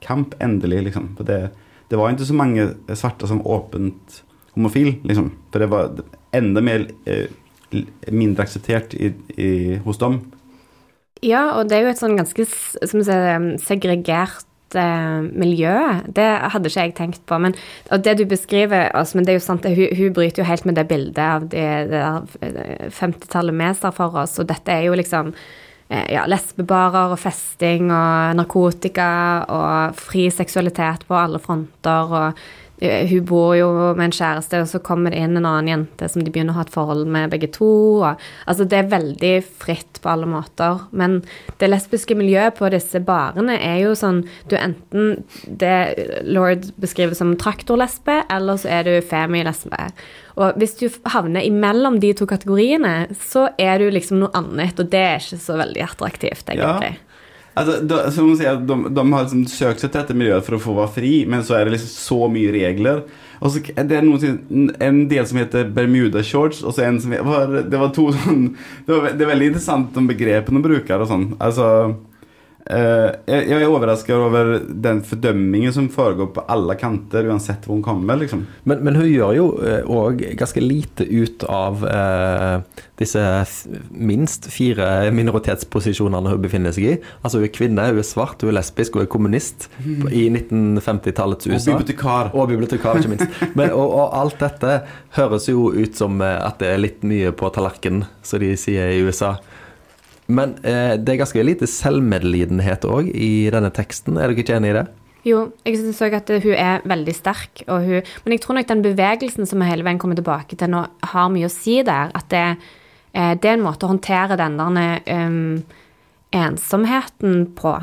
kamp, 0.01 0.33
endelig. 0.41 0.83
liksom. 0.87 1.11
For 1.17 1.27
det, 1.27 1.51
det 1.89 1.99
var 1.99 2.13
ikke 2.13 2.29
så 2.29 2.37
mange 2.37 2.69
svarte 2.97 3.29
som 3.29 3.43
åpent 3.45 4.21
homofil, 4.55 4.95
liksom. 5.05 5.31
For 5.51 5.61
det 5.61 5.69
var 5.71 5.99
enda 6.35 6.63
mer 6.65 6.87
eh, 7.05 7.29
mindre 8.11 8.47
akseptert 8.47 8.95
i, 8.97 9.13
i, 9.37 9.51
hos 9.85 10.01
dem. 10.01 10.19
Ja, 11.23 11.55
og 11.59 11.69
det 11.69 11.77
er 11.77 11.85
jo 11.85 11.93
et 11.93 12.01
sånn 12.01 12.17
ganske 12.17 12.45
som 12.49 13.03
sier, 13.05 13.45
segregert 13.63 14.77
eh, 14.77 15.27
miljø. 15.29 15.75
Det 16.09 16.25
hadde 16.53 16.71
ikke 16.71 16.87
jeg 16.87 16.95
tenkt 16.97 17.21
på. 17.29 17.37
Men, 17.41 17.55
og 17.93 18.01
det 18.05 18.17
du 18.19 18.25
beskriver, 18.29 18.89
altså, 18.97 19.19
men 19.19 19.27
det 19.27 19.35
er 19.35 19.39
jo 19.39 19.45
sant, 19.45 19.67
hun, 19.69 19.93
hun 19.99 20.15
bryter 20.15 20.43
jo 20.43 20.49
helt 20.49 20.65
med 20.65 20.79
det 20.79 20.87
bildet 20.89 21.21
av 21.21 21.45
det, 21.53 21.69
det 21.93 22.89
50-tallet 22.97 23.53
eh, 23.53 23.61
vi 23.61 23.69
ser 23.81 23.95
for 23.95 24.19
oss, 24.23 24.39
og 24.41 24.49
dette 24.49 24.73
er 24.73 24.89
jo 24.89 24.97
liksom 24.97 25.35
ja, 25.89 26.25
lesbebarer 26.25 27.13
og 27.13 27.19
festing 27.21 27.91
og 27.93 28.37
narkotika 28.39 29.09
og 29.53 29.97
fri 29.99 30.29
seksualitet 30.33 31.05
på 31.05 31.17
alle 31.19 31.41
fronter. 31.43 32.15
og 32.21 32.39
Eh, 32.39 32.64
hun 32.81 33.25
bor 33.25 33.53
jo 33.55 33.69
med 33.95 34.09
en 34.09 34.15
kjæreste, 34.15 34.59
og 34.59 34.67
så 34.67 34.81
kommer 34.83 35.13
det 35.13 35.21
inn 35.23 35.37
en 35.39 35.47
annen 35.47 35.69
jente 35.71 36.09
som 36.11 36.23
de 36.25 36.31
begynner 36.33 36.51
å 36.51 36.57
ha 36.59 36.65
et 36.65 36.73
forhold 36.73 37.07
med 37.07 37.31
begge 37.31 37.47
to. 37.55 37.69
Og, 38.03 38.25
altså 38.49 38.67
det 38.67 38.81
er 38.81 38.91
veldig 38.91 39.33
fritt 39.63 40.01
på 40.03 40.11
alle 40.11 40.27
måter. 40.29 40.83
Men 40.91 41.21
det 41.61 41.71
lesbiske 41.71 42.17
miljøet 42.19 42.57
på 42.59 42.69
disse 42.73 42.99
barene 43.05 43.55
er 43.61 43.79
jo 43.85 43.95
sånn 43.97 44.23
Du 44.49 44.57
er 44.57 44.67
enten 44.67 45.23
det 45.47 46.19
Lord 46.27 46.67
beskriver 46.81 47.15
som 47.17 47.35
traktorlesbe, 47.39 48.21
eller 48.33 48.59
så 48.59 48.71
er 48.79 48.89
du 48.89 48.93
femilesbe. 49.05 49.89
Og 50.35 50.59
hvis 50.59 50.75
du 50.81 50.89
havner 51.13 51.47
imellom 51.47 52.01
de 52.03 52.11
to 52.17 52.27
kategoriene, 52.27 53.07
så 53.15 53.47
er 53.61 53.79
du 53.79 53.87
liksom 53.93 54.19
noe 54.19 54.35
annet, 54.35 54.75
og 54.81 54.91
det 54.91 55.03
er 55.13 55.21
ikke 55.23 55.39
så 55.39 55.55
veldig 55.61 55.85
attraktivt, 55.87 56.49
egentlig. 56.51 56.95
Ja. 56.97 57.14
Alltså, 57.55 57.81
de, 57.87 57.99
som 58.11 58.27
hon 58.27 58.37
sier, 58.39 58.57
de, 58.67 58.75
de 58.91 59.03
har 59.13 59.23
liksom 59.23 59.45
søkt 59.47 59.79
seg 59.79 59.91
til 59.91 60.01
dette 60.01 60.17
miljøet 60.17 60.43
for 60.43 60.57
å 60.57 60.63
få 60.63 60.73
være 60.75 60.93
fri, 60.97 61.13
men 61.29 61.43
så 61.47 61.55
er 61.55 61.65
det 61.65 61.77
liksom 61.77 61.93
så 61.93 62.17
mye 62.31 62.51
regler. 62.51 63.05
Og 63.39 63.53
så 63.53 63.61
det 63.63 63.95
er 63.95 64.03
noen, 64.03 64.67
en 64.83 64.99
del 65.11 65.27
som 65.29 65.39
heter 65.39 65.69
Bermuda 65.75 66.23
shorts 66.23 66.61
og 66.63 66.75
så 66.75 66.85
en 66.85 66.99
som 67.03 67.13
var, 67.27 67.51
det 67.67 67.79
var 67.79 67.91
to 67.93 68.05
sånn 68.15 68.45
Det, 68.87 68.95
det 69.19 69.25
er 69.25 69.31
veldig 69.33 69.49
interessant 69.51 69.95
de 69.95 70.03
begrepene 70.07 70.61
de 70.61 70.67
bruker 70.69 71.03
og 71.03 71.09
sånn. 71.11 71.25
Alltså, 71.43 71.69
Uh, 71.95 72.14
jeg, 72.65 73.41
jeg, 73.45 73.61
er 73.61 73.69
overrasket 73.69 74.15
over 74.17 74.55
den 74.65 75.03
fordømmingen 75.05 75.73
som 75.75 75.85
foregår 75.93 76.31
på 76.33 76.43
alle 76.49 76.73
kanter, 76.79 77.27
uansett 77.29 77.67
hvor 77.67 77.77
hun 77.77 77.83
kommer. 77.85 78.17
liksom. 78.17 78.41
Men, 78.65 78.79
men 78.87 78.97
hun 78.97 79.05
gjør 79.05 79.33
jo 79.37 79.45
òg 79.85 80.23
uh, 80.25 80.31
ganske 80.39 80.63
lite 80.63 81.05
ut 81.05 81.45
av 81.45 81.83
uh, 81.85 82.81
disse 82.97 83.21
minst 83.91 84.49
fire 84.49 85.11
minoritetsposisjonene 85.13 86.33
hun 86.33 86.41
befinner 86.41 86.73
seg 86.73 86.87
i. 86.89 86.95
Altså 87.21 87.37
Hun 87.37 87.45
er 87.45 87.53
kvinne, 87.53 87.85
hun 87.91 88.01
er 88.01 88.07
svart, 88.07 88.41
hun 88.41 88.49
er 88.49 88.57
lesbisk, 88.57 88.97
hun 88.97 89.05
er 89.05 89.11
kommunist 89.13 89.67
mm. 89.77 90.07
i 90.09 90.25
1950-tallets 90.31 91.51
USA. 91.51 91.75
Og 91.75 91.83
bibliotekar. 91.83 92.31
Og 92.33 92.49
bibliotekar, 92.49 93.01
ikke 93.01 93.13
minst. 93.13 93.43
Men, 93.59 93.75
og, 93.75 93.85
og, 93.91 94.07
alt 94.15 94.41
dette 94.41 94.79
høres 95.19 95.45
jo 95.51 95.69
ut 95.69 95.93
som 95.97 96.17
at 96.25 96.57
det 96.63 96.71
er 96.71 96.81
litt 96.81 97.05
mye 97.05 97.29
på 97.35 97.53
tallerkenen, 97.53 98.07
som 98.25 98.41
de 98.41 98.55
sier 98.57 98.95
i 98.95 99.05
USA. 99.05 99.35
Men 100.27 100.55
eh, 100.65 100.95
det 100.97 101.13
er 101.13 101.21
ganske 101.21 101.43
lite 101.45 101.69
selvmedlidenhet 101.69 102.85
òg 102.89 103.11
i 103.13 103.47
denne 103.53 103.71
teksten, 103.73 104.17
er 104.17 104.31
dere 104.31 104.41
ikke 104.41 104.55
enig 104.57 104.71
i 104.73 104.77
det? 104.79 104.85
Jo, 105.25 105.39
jeg 105.65 105.79
syns 105.79 106.03
òg 106.05 106.15
at 106.19 106.29
hun 106.29 106.53
er 106.53 106.83
veldig 106.85 107.13
sterk, 107.17 107.63
hun, 107.65 108.05
men 108.25 108.35
jeg 108.35 108.43
tror 108.43 108.59
nok 108.59 108.69
den 108.69 108.83
bevegelsen 108.85 109.49
som 109.49 109.61
vi 109.61 109.69
hele 109.71 109.85
veien 109.85 110.01
kommer 110.01 110.17
tilbake 110.17 110.57
til 110.57 110.69
nå, 110.69 110.83
har 111.13 111.31
mye 111.33 111.49
å 111.49 111.53
si 111.53 111.79
der. 111.85 112.13
At 112.13 112.29
det, 112.33 112.45
eh, 113.17 113.33
det 113.33 113.49
er 113.49 113.57
en 113.57 113.65
måte 113.65 113.87
å 113.87 113.93
håndtere 113.93 114.37
den 114.37 114.59
der 114.61 115.01
um, 115.09 115.63
ensomheten 116.35 117.47
på. 117.57 117.73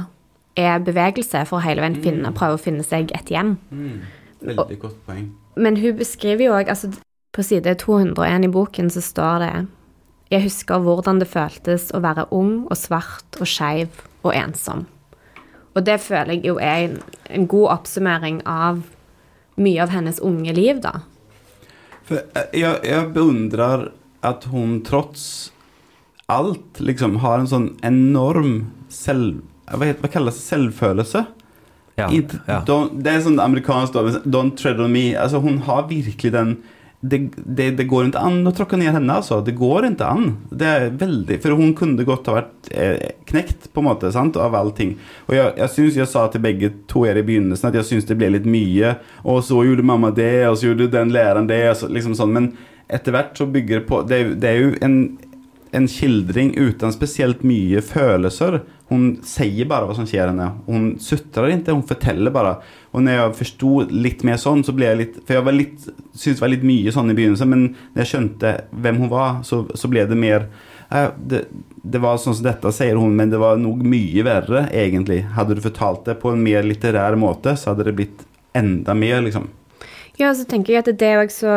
Er 0.55 0.83
bevegelse 0.85 1.43
for 1.49 1.59
å 1.59 1.65
hele 1.65 1.83
veien 1.83 1.99
finne, 2.03 2.31
mm. 2.31 2.39
prøve 2.39 2.59
å 2.59 2.63
finne 2.63 2.87
seg 2.87 3.11
et 3.17 3.31
hjem. 3.33 3.57
Mm. 3.75 4.03
Veldig 4.53 4.79
godt 4.83 4.99
poeng. 5.07 5.31
Men 5.59 5.79
hun 5.83 5.99
beskriver 5.99 6.47
jo 6.47 6.55
òg 6.57 6.71
altså, 6.73 6.89
På 7.33 7.43
side 7.45 7.75
201 7.81 8.45
i 8.45 8.49
boken 8.53 8.91
så 8.93 9.01
står 9.01 9.39
det 9.41 9.53
jeg 10.33 10.47
husker 10.47 10.81
hvordan 10.81 11.21
det 11.21 11.29
føltes 11.29 11.90
å 11.92 12.01
være 12.03 12.27
ung 12.33 12.64
og 12.71 12.79
svart 12.79 13.40
og 13.40 13.49
skeiv 13.49 14.03
og 14.23 14.33
ensom. 14.33 14.87
Og 15.77 15.85
det 15.85 15.99
føler 16.05 16.37
jeg 16.37 16.47
jo 16.49 16.59
er 16.61 16.87
en, 16.87 16.99
en, 17.29 17.47
god 17.49 17.68
oppsummering 17.79 18.42
av 18.49 18.83
mye 19.61 19.83
av 19.85 19.92
hennes 19.92 20.21
unge 20.25 20.53
liv, 20.57 20.81
da. 20.85 21.03
For 22.09 22.21
eh, 22.21 22.49
jeg, 22.57 22.81
jeg 22.88 23.12
beundrer 23.14 23.90
at 24.25 24.47
hun 24.53 24.81
trots 24.87 25.53
alt 26.33 26.81
liksom 26.81 27.21
har 27.25 27.40
en 27.40 27.51
sånn 27.51 27.71
enorm 27.85 28.73
selv... 28.92 29.42
Hva, 29.68 29.85
heter, 29.87 30.01
hva 30.05 30.12
kalles 30.12 30.38
det? 30.38 30.45
Selvfølelse? 30.49 31.25
Ja, 32.01 32.09
ja. 32.09 32.61
det 32.64 33.11
er 33.11 33.21
sånn 33.21 33.37
amerikansk 33.40 33.92
'don't 34.25 34.57
tread 34.57 34.81
on 34.81 34.95
me'. 34.95 35.12
Altså, 35.12 35.42
hun 35.45 35.59
har 35.68 35.90
virkelig 35.90 36.33
den 36.33 36.55
det, 37.03 37.19
det, 37.35 37.71
det, 37.79 37.85
går 37.91 38.09
ikke 38.09 38.21
an 38.23 38.47
å 38.47 38.53
tråkke 38.55 38.79
ned 38.79 38.93
henne, 38.95 39.17
altså. 39.19 39.41
Det 39.43 39.57
går 39.59 39.88
ikke 39.88 40.07
an. 40.07 40.29
Det 40.55 40.69
er 40.71 40.85
veldig, 41.01 41.38
For 41.43 41.59
hun 41.59 41.73
kunne 41.79 42.07
godt 42.07 42.31
ha 42.31 42.37
vært 42.37 42.71
eh, 42.71 43.09
knekt, 43.27 43.73
på 43.75 43.83
en 43.83 43.88
måte, 43.88 44.12
sant, 44.15 44.38
av 44.38 44.55
allting. 44.55 44.95
Og 45.27 45.35
jeg, 45.35 45.51
jeg 45.59 45.75
synes 45.75 45.99
jeg 45.99 46.11
sa 46.12 46.29
til 46.31 46.45
begge 46.45 46.71
to 46.91 47.03
her 47.09 47.19
i 47.19 47.25
begynnelsen 47.27 47.73
at 47.73 47.81
jeg 47.81 47.88
syns 47.88 48.07
det 48.07 48.19
ble 48.21 48.31
litt 48.37 48.47
mye. 48.47 48.95
Og 49.27 49.43
så 49.49 49.65
gjorde 49.67 49.88
mamma 49.91 50.12
det, 50.15 50.47
og 50.47 50.61
så 50.61 50.71
gjorde 50.71 50.93
den 50.95 51.11
læreren 51.17 51.51
det. 51.51 51.65
Så, 51.81 51.91
liksom 51.91 52.15
sånn. 52.19 52.37
Men 52.38 52.49
etter 52.87 53.17
hvert 53.17 53.35
så 53.35 53.51
bygger 53.51 53.83
det 53.83 53.88
på 53.91 54.03
Det, 54.07 54.23
det 54.38 54.55
er 54.55 54.62
jo 54.62 54.73
en 54.87 54.99
en 55.73 55.88
skildring 55.88 56.53
uten 56.59 56.93
spesielt 56.93 57.43
mye 57.49 57.81
følelser. 57.85 58.61
Hun 58.90 59.05
sier 59.25 59.68
bare 59.71 59.87
hva 59.88 59.95
som 59.97 60.07
skjer 60.09 60.29
henne. 60.29 60.49
Hun 60.66 60.88
sutrer 61.01 61.55
ikke, 61.55 61.75
hun 61.75 61.87
forteller 61.88 62.35
bare. 62.35 62.57
Og 62.92 63.05
når 63.05 63.16
jeg 63.16 63.37
forsto 63.38 63.71
litt 63.88 64.25
mer 64.27 64.40
sånn, 64.40 64.64
så 64.66 64.75
ble 64.77 64.90
jeg 64.90 65.01
litt 65.01 65.14
For 65.23 65.38
jeg 65.38 65.47
var 65.47 65.57
litt, 65.57 65.87
syntes 66.12 66.40
det 66.40 66.45
var 66.45 66.53
litt 66.53 66.66
mye 66.68 66.92
sånn 66.95 67.12
i 67.12 67.16
begynnelsen, 67.16 67.53
men 67.53 67.64
når 67.95 68.03
jeg 68.03 68.11
skjønte 68.12 68.53
hvem 68.85 69.01
hun 69.05 69.12
var, 69.12 69.40
så, 69.49 69.62
så 69.79 69.90
ble 69.92 70.05
det 70.11 70.18
mer 70.18 70.45
eh, 70.90 71.09
det, 71.16 71.47
det 71.83 72.03
var 72.03 72.21
sånn 72.21 72.37
som 72.37 72.47
dette, 72.47 72.75
sier 72.75 73.01
hun, 73.01 73.16
men 73.18 73.33
det 73.33 73.40
var 73.42 73.61
nok 73.61 73.81
mye 73.95 74.27
verre, 74.27 74.66
egentlig. 74.77 75.23
Hadde 75.38 75.57
du 75.57 75.64
fortalt 75.64 76.05
det 76.11 76.18
på 76.23 76.35
en 76.35 76.45
mer 76.45 76.66
litterær 76.66 77.16
måte, 77.21 77.57
så 77.57 77.73
hadde 77.73 77.88
det 77.88 77.97
blitt 77.99 78.27
enda 78.59 78.95
mer, 78.99 79.23
liksom. 79.25 79.49
Ja, 80.20 80.29
så 80.37 80.44
tenker 80.44 80.75
jeg 80.75 80.83
at 80.83 80.90
det, 81.01 81.09
er 81.09 81.22
også, 81.22 81.53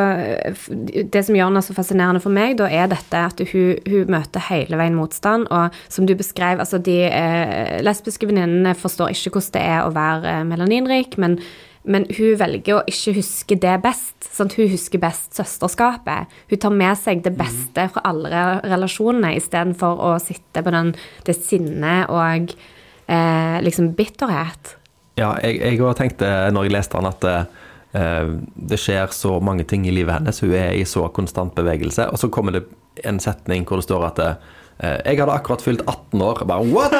det 1.11 1.23
som 1.27 1.35
gjør 1.35 1.49
henne 1.49 1.63
så 1.65 1.75
fascinerende 1.75 2.21
for 2.23 2.31
meg, 2.31 2.55
da 2.61 2.69
er 2.71 2.87
dette 2.91 3.19
at 3.27 3.41
hun, 3.51 3.81
hun 3.83 4.11
møter 4.15 4.43
hele 4.47 4.79
veien 4.79 4.95
motstand. 4.95 5.49
Og 5.51 5.75
som 5.91 6.07
du 6.07 6.15
beskrev, 6.15 6.61
altså 6.63 6.79
de 6.79 7.01
eh, 7.09 7.81
lesbiske 7.83 8.29
venninnene 8.29 8.71
forstår 8.79 9.11
ikke 9.11 9.35
hvordan 9.35 9.55
det 9.57 9.63
er 9.65 9.81
å 9.83 9.91
være 9.95 10.37
eh, 10.37 10.45
melaninrik, 10.47 11.17
men, 11.19 11.35
men 11.83 12.07
hun 12.15 12.39
velger 12.39 12.77
å 12.77 12.85
ikke 12.87 13.17
huske 13.17 13.57
det 13.59 13.75
best. 13.83 14.15
Sant? 14.31 14.55
Hun 14.55 14.71
husker 14.71 15.03
best 15.03 15.35
søsterskapet. 15.35 16.31
Hun 16.47 16.63
tar 16.63 16.79
med 16.79 16.95
seg 17.01 17.25
det 17.27 17.35
beste 17.35 17.89
fra 17.91 18.05
alle 18.07 18.45
relasjonene 18.63 19.35
istedenfor 19.35 19.99
å 19.99 20.15
sitte 20.23 20.63
på 20.63 20.71
den, 20.71 20.95
det 21.27 21.35
sinnet 21.41 22.07
og 22.07 22.55
eh, 22.55 23.59
liksom 23.67 23.91
bitterhet. 23.99 24.77
Ja, 25.19 25.35
jeg 25.43 25.79
òg 25.83 25.95
tenkte 25.99 26.31
når 26.55 26.69
jeg 26.69 26.75
leste 26.75 26.99
den, 26.99 27.11
at 27.11 27.27
eh, 27.27 27.45
Eh, 27.45 27.64
det 27.95 28.75
skjer 28.81 29.13
så 29.15 29.37
mange 29.39 29.63
ting 29.63 29.85
i 29.87 29.93
livet 29.95 30.17
hennes, 30.17 30.41
hun 30.43 30.51
er 30.57 30.73
i 30.75 30.81
så 30.89 31.05
konstant 31.15 31.53
bevegelse. 31.55 32.09
Og 32.11 32.19
så 32.19 32.27
kommer 32.33 32.57
det 32.57 32.65
en 33.03 33.19
setning 33.19 33.65
hvor 33.67 33.77
det 33.79 33.85
står 33.87 34.05
at 34.09 34.19
eh, 34.23 34.35
jeg 34.75 35.21
hadde 35.21 35.31
akkurat 35.31 35.61
fylt 35.63 35.81
18 35.87 36.21
år. 36.21 36.45
Bare 36.49 36.63
what?! 36.67 36.91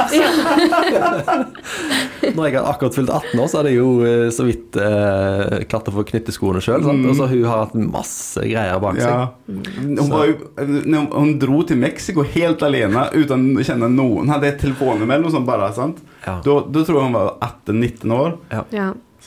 Når 2.35 2.45
jeg 2.47 2.55
hadde 2.55 2.71
akkurat 2.71 2.95
fylt 2.95 3.11
18 3.11 3.41
år, 3.41 3.47
så 3.51 3.57
hadde 3.59 3.71
jeg 3.73 3.79
jo 3.81 3.89
eh, 4.07 4.29
så 4.31 4.45
vidt 4.47 4.77
eh, 4.79 5.65
klart 5.67 5.89
å 5.91 5.93
få 5.97 6.05
knytte 6.07 6.31
skoene 6.35 6.61
sjøl. 6.63 6.87
Mm. 6.87 7.09
Og 7.11 7.15
så 7.19 7.27
hun 7.31 7.43
har 7.43 7.57
hatt 7.65 7.75
masse 7.75 8.41
greier 8.47 8.79
bak 8.83 8.95
ja. 9.01 9.09
seg. 9.09 9.15
Hun, 9.81 9.91
jo, 9.99 10.05
hun, 11.11 11.39
dro 11.41 11.57
til 11.67 11.77
Mexico 11.81 12.19
helt 12.35 12.63
alene 12.65 13.01
uten 13.15 13.41
å 13.59 13.63
kjenne 13.67 13.87
noen. 13.91 14.31
Hadde 14.31 14.47
et 14.53 14.61
telefonnummer 14.63 15.13
eller 15.17 15.27
noe 15.27 15.35
sånt 15.35 15.49
bare. 15.49 15.67
sant? 15.75 15.97
Ja. 16.23 16.35
Da, 16.45 16.53
da 16.63 16.79
tror 16.85 16.97
jeg 17.01 17.05
hun 17.09 17.19
var 17.19 17.27
18-19 17.43 18.15
år. 18.21 18.31
Ja. 18.55 18.63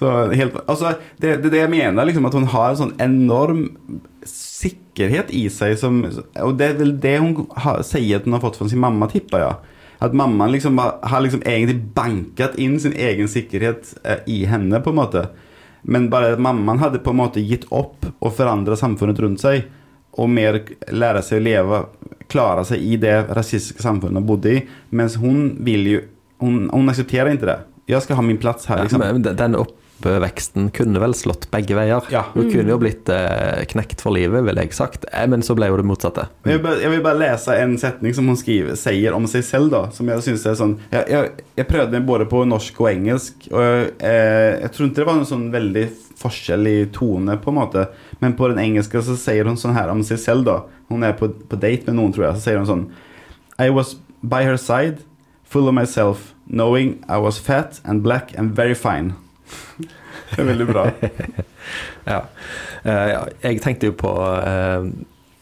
Helt, 0.06 0.54
altså, 0.66 0.94
det, 1.18 1.40
det, 1.42 1.50
det 1.50 1.64
jeg 1.64 1.72
mener, 1.72 2.06
liksom, 2.06 2.28
at 2.28 2.36
hun 2.38 2.46
har 2.52 2.70
en 2.70 2.80
sånn 2.82 2.94
enorm 3.02 3.64
sikkerhet 4.28 5.32
i 5.34 5.44
seg 5.52 5.76
som 5.80 6.00
Og 6.04 6.56
det 6.58 6.66
er 6.66 6.78
vel 6.80 6.92
det 7.00 7.16
hun 7.22 7.34
har, 7.62 7.82
sier 7.86 8.18
at 8.18 8.26
hun 8.26 8.36
har 8.36 8.42
fått 8.44 8.58
fra 8.60 8.68
sin 8.70 8.82
mamma, 8.82 9.08
tipper 9.10 9.42
jeg. 9.42 9.56
Ja. 9.56 9.78
At 9.98 10.14
mammaen 10.14 10.52
liksom 10.54 10.78
har 10.78 11.20
liksom 11.24 11.42
egentlig 11.42 11.80
banket 11.94 12.54
inn 12.62 12.76
sin 12.80 12.94
egen 12.94 13.28
sikkerhet 13.30 13.96
eh, 14.04 14.20
i 14.30 14.44
henne, 14.46 14.78
på 14.80 14.92
en 14.92 15.00
måte. 15.00 15.24
Men 15.82 16.06
bare 16.10 16.36
at 16.36 16.42
mammaen 16.42 16.78
hadde 16.78 17.00
på 17.02 17.10
en 17.10 17.18
måte 17.18 17.42
gitt 17.42 17.66
opp 17.74 18.06
og 18.18 18.34
forandra 18.36 18.78
samfunnet 18.78 19.18
rundt 19.24 19.42
seg. 19.42 19.66
Og 20.18 20.30
mer 20.30 20.60
lære 20.94 21.22
seg 21.26 21.40
å 21.40 21.46
leve, 21.46 21.80
klare 22.30 22.62
seg 22.66 22.82
i 22.82 22.98
det 23.00 23.16
rasistiske 23.34 23.82
samfunnet 23.82 24.22
hun 24.22 24.28
bodde 24.30 24.54
i. 24.54 24.62
Mens 24.90 25.18
hun 25.18 25.56
vil 25.66 25.92
jo 25.96 26.06
Hun, 26.38 26.68
hun 26.70 26.86
aksepterer 26.86 27.32
ikke 27.34 27.48
det. 27.48 27.56
Jeg 27.90 28.04
skal 28.04 28.14
ha 28.14 28.22
min 28.22 28.36
plass 28.38 28.68
her. 28.70 28.84
Liksom. 28.84 29.02
Ja, 29.02 29.10
men 29.10 29.24
den 29.26 29.56
opp 29.58 29.72
veksten 30.04 30.70
kunne 30.74 31.00
vel 31.02 31.14
slått 31.16 31.48
begge 31.50 31.76
veier. 31.76 32.04
Ja. 32.12 32.24
Hun 32.34 32.46
mm. 32.46 32.52
kunne 32.52 32.72
jo 32.72 32.78
blitt 32.80 33.10
eh, 33.12 33.64
knekt 33.72 34.02
for 34.04 34.14
livet, 34.14 34.44
ville 34.46 34.64
jeg 34.64 34.76
sagt, 34.76 35.06
eh, 35.12 35.26
men 35.30 35.42
så 35.42 35.56
ble 35.58 35.70
jo 35.70 35.78
det 35.80 35.86
motsatte. 35.88 36.28
Jeg 36.46 36.58
vil, 36.58 36.62
bare, 36.64 36.80
jeg 36.84 36.92
vil 36.94 37.04
bare 37.04 37.20
lese 37.22 37.56
en 37.58 37.74
setning 37.80 38.14
som 38.16 38.28
hun 38.30 38.38
skriver, 38.38 38.78
sier 38.78 39.16
om 39.16 39.26
seg 39.30 39.46
selv, 39.46 39.72
da, 39.74 39.82
som 39.94 40.10
jeg 40.10 40.24
syns 40.26 40.46
er 40.46 40.58
sånn 40.58 40.76
jeg, 40.92 41.04
jeg, 41.10 41.32
jeg, 41.58 41.68
prøvde 41.68 41.98
meg 41.98 42.08
både 42.08 42.28
på 42.30 42.44
norsk 42.48 42.80
og 42.84 42.90
engelsk, 42.92 43.50
og 43.52 44.02
eh, 44.04 44.62
jeg 44.62 44.72
tror 44.74 44.88
ikke 44.88 45.00
det 45.00 45.08
var 45.10 45.20
noen 45.20 45.32
sånn 45.32 45.48
veldig 45.54 45.84
forskjell 46.18 46.70
i 46.70 46.78
tone, 46.94 47.38
på 47.42 47.52
en 47.52 47.60
måte, 47.60 47.86
men 48.22 48.34
på 48.38 48.50
den 48.52 48.62
engelske 48.62 49.02
så 49.04 49.18
sier 49.18 49.50
hun 49.50 49.58
sånn 49.60 49.76
her 49.76 49.92
om 49.92 50.02
seg 50.06 50.22
selv, 50.22 50.46
da. 50.48 50.60
Hun 50.88 51.04
er 51.04 51.14
på, 51.18 51.30
på 51.30 51.60
date 51.60 51.90
med 51.90 51.98
noen, 51.98 52.14
tror 52.14 52.30
jeg, 52.30 52.38
så 52.38 52.48
sier 52.48 52.62
hun 52.62 52.70
sånn 52.70 52.88
I 53.58 53.70
was 53.74 53.96
by 54.22 54.42
her 54.46 54.58
side, 54.58 55.02
full 55.44 55.68
of 55.68 55.74
myself, 55.74 56.34
knowing 56.46 57.04
I 57.08 57.18
was 57.18 57.38
fat 57.38 57.80
and 57.84 58.02
black 58.02 58.36
and 58.38 58.54
very 58.54 58.74
fine. 58.74 59.14
Det 60.28 60.42
er 60.42 60.48
veldig 60.50 60.66
bra. 60.68 60.82
ja. 62.12 62.18
Uh, 62.84 63.28
jeg 63.42 63.62
tenkte 63.64 63.88
jo 63.88 63.94
på 63.96 64.12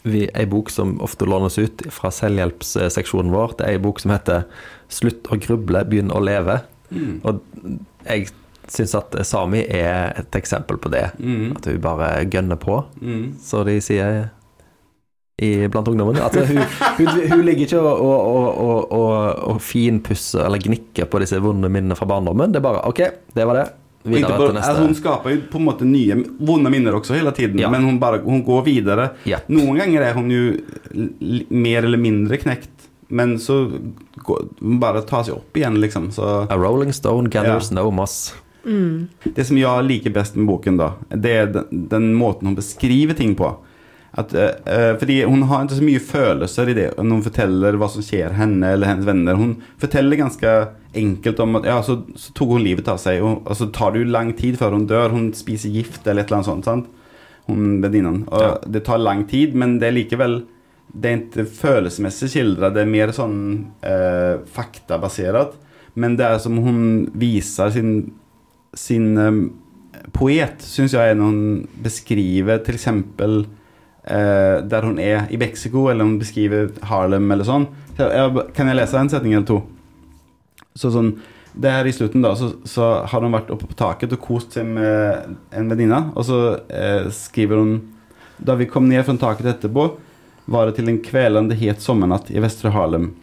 ei 0.07 0.45
bok 0.47 0.69
som 0.71 0.95
ofte 1.03 1.27
lånes 1.27 1.57
ut 1.59 1.83
fra 1.91 2.11
selvhjelpsseksjonen 2.15 3.33
vår. 3.33 3.57
Det 3.59 3.67
er 3.67 3.75
ei 3.75 3.83
bok 3.83 3.99
som 3.99 4.13
heter 4.15 4.45
'Slutt 4.87 5.27
å 5.27 5.35
gruble, 5.43 5.83
begynn 5.83 6.13
å 6.15 6.21
leve'. 6.23 6.61
Mm. 6.95 7.19
Og 7.27 7.41
jeg 8.07 8.29
syns 8.71 8.95
at 8.95 9.15
Sami 9.27 9.65
er 9.67 10.13
et 10.19 10.35
eksempel 10.39 10.79
på 10.79 10.91
det. 10.93 11.09
Mm. 11.19 11.57
At 11.57 11.67
hun 11.67 11.81
bare 11.83 12.09
gønner 12.31 12.59
på, 12.59 12.79
mm. 13.01 13.35
så 13.43 13.63
de 13.67 13.79
sier 13.83 14.29
i, 15.37 15.67
blant 15.69 15.87
ungdommen. 15.87 16.17
At 16.23 16.35
hun, 16.35 16.63
hun, 16.97 17.09
hun, 17.31 17.43
ligger 17.45 17.67
ikke 17.67 17.81
og, 17.81 18.01
og, 18.01 18.87
og, 18.91 19.43
og 19.51 19.61
finpusser 19.61 20.45
eller 20.47 20.61
gnikker 20.63 21.09
på 21.11 21.21
disse 21.21 21.39
vonde 21.43 21.69
minnene 21.69 21.97
fra 21.97 22.09
barndommen. 22.09 22.53
Det 22.53 22.61
er 22.61 22.65
bare 22.65 22.85
OK, 22.89 23.03
det 23.35 23.45
var 23.47 23.61
det. 23.61 23.67
Videre 24.07 24.39
til 24.39 24.55
neste. 24.55 24.71
Altså, 24.71 24.85
hun 24.87 24.97
skaper 24.97 25.33
jo 25.33 25.43
på 25.51 25.59
en 25.61 25.67
måte 25.67 25.87
nye 25.87 26.17
vonde 26.39 26.71
minner 26.73 26.97
også 26.97 27.17
hele 27.17 27.33
tiden, 27.35 27.59
ja. 27.61 27.69
men 27.73 27.85
hun, 27.87 27.99
bare, 28.01 28.21
hun 28.25 28.43
går 28.47 28.65
videre. 28.67 29.11
Ja. 29.29 29.41
Noen 29.51 29.79
ganger 29.81 30.07
er 30.09 30.17
hun 30.17 30.31
jo 30.31 30.43
mer 31.49 31.87
eller 31.87 32.01
mindre 32.01 32.39
knekt. 32.41 32.73
Men 33.07 33.37
så 33.39 33.71
går, 34.27 34.49
hun 34.59 34.81
bare 34.81 35.01
tar 35.07 35.23
seg 35.23 35.37
opp 35.37 35.55
igjen, 35.55 35.77
liksom. 35.79 36.09
Så, 36.11 36.25
A 36.51 36.57
rolling 36.59 36.91
stone 36.95 37.31
gathers 37.31 37.71
ja. 37.71 37.77
no 37.79 37.87
moss. 37.95 38.33
Mm. 38.67 39.07
Det 39.23 39.45
som 39.47 39.59
jeg 39.59 39.87
liker 39.87 40.11
best 40.15 40.35
med 40.35 40.49
boken, 40.49 40.79
da, 40.79 40.91
det 41.15 41.31
er 41.31 41.53
den, 41.53 41.85
den 41.87 42.09
måten 42.19 42.51
hun 42.51 42.57
beskriver 42.57 43.15
ting 43.15 43.35
på. 43.39 43.53
At, 44.17 44.33
uh, 44.33 44.95
fordi 44.97 45.19
hun 45.29 45.43
har 45.45 45.65
ikke 45.65 45.77
så 45.77 45.85
mye 45.85 46.01
følelser 46.01 46.71
i 46.71 46.75
det 46.77 46.87
når 46.97 47.19
hun 47.19 47.25
forteller 47.27 47.77
hva 47.77 47.89
som 47.93 48.05
skjer 48.05 48.33
henne 48.33 48.71
eller 48.73 48.89
hennes 48.89 49.05
venner. 49.05 49.37
Hun 49.37 49.55
forteller 49.77 50.17
ganske 50.17 50.53
enkelt 50.97 51.41
om 51.43 51.59
at 51.59 51.67
ja, 51.69 51.77
så, 51.85 51.99
så 52.17 52.33
tok 52.37 52.55
hun 52.55 52.65
livet 52.65 52.89
av 52.89 52.97
seg. 53.01 53.21
Og, 53.21 53.43
og, 53.43 53.53
så 53.59 53.69
tar 53.73 53.93
det 53.93 54.01
jo 54.01 54.13
lang 54.15 54.33
tid 54.39 54.57
før 54.57 54.73
hun 54.73 54.87
dør. 54.89 55.13
Hun 55.13 55.29
spiser 55.37 55.73
gift 55.73 56.07
eller 56.07 56.25
et 56.25 56.31
eller 56.31 56.39
annet 56.39 56.49
sånt. 56.49 56.65
sant? 56.69 56.89
Hun 57.47 57.77
venninnen. 57.83 58.23
Og 58.31 58.41
ja. 58.43 58.53
det 58.65 58.83
tar 58.87 59.03
lang 59.03 59.27
tid, 59.29 59.53
men 59.55 59.77
det 59.81 59.91
er 59.91 59.99
likevel 60.01 60.41
Det 60.87 61.09
er 61.09 61.21
ikke 61.21 61.43
følelsesmessig 61.51 62.29
skildra, 62.31 62.69
det 62.73 62.81
er 62.81 62.89
mer 62.89 63.11
sånn 63.13 63.39
uh, 63.83 64.39
faktabasert. 64.55 65.57
Men 65.99 66.15
det 66.17 66.25
er 66.25 66.39
som 66.41 66.57
hun 66.63 66.79
viser 67.17 67.69
sin, 67.75 67.91
sin 68.73 69.11
um, 69.19 69.41
poet, 70.15 70.63
syns 70.63 70.95
jeg, 70.95 71.17
når 71.17 71.31
hun 71.33 71.67
beskriver 71.83 72.63
eksempel 72.71 73.43
eh, 74.07 74.57
der 74.63 74.85
hun 74.87 74.99
er 74.99 75.27
i 75.29 75.37
Mexico, 75.37 75.87
eller 75.91 76.07
hun 76.07 76.19
beskriver 76.21 76.71
Harlem 76.89 77.31
eller 77.31 77.47
sånn. 77.47 77.67
Så 77.97 78.09
jeg, 78.13 78.45
kan 78.55 78.69
jeg 78.69 78.79
lese 78.79 78.99
en 78.99 79.11
setning 79.11 79.35
eller 79.37 79.49
to? 79.49 79.61
Så 80.77 80.93
sånn 80.93 81.15
her 81.57 81.87
i 81.89 81.93
slutten 81.93 82.21
da, 82.21 82.35
så, 82.37 82.51
så, 82.69 82.87
har 83.09 83.23
hun 83.23 83.33
vært 83.33 83.49
oppe 83.53 83.65
på 83.69 83.77
taket 83.77 84.13
og 84.13 84.21
kost 84.21 84.57
seg 84.57 84.67
med 84.69 85.37
en 85.49 85.69
venninne. 85.71 86.01
Og 86.15 86.27
så 86.27 86.41
eh, 86.69 87.07
skriver 87.13 87.61
hun 87.61 87.77
Da 88.37 88.53
vi 88.53 88.67
kom 88.69 88.85
ned 88.89 89.01
fra 89.05 89.15
taket 89.17 89.55
etterpå, 89.55 89.87
var 90.45 90.67
det 90.67 90.77
til 90.77 90.91
en 90.91 90.99
kvelende 91.03 91.57
het 91.57 91.81
sommernatt 91.81 92.29
i 92.31 92.39
Vestre 92.43 92.69
Harlem. 92.75 93.15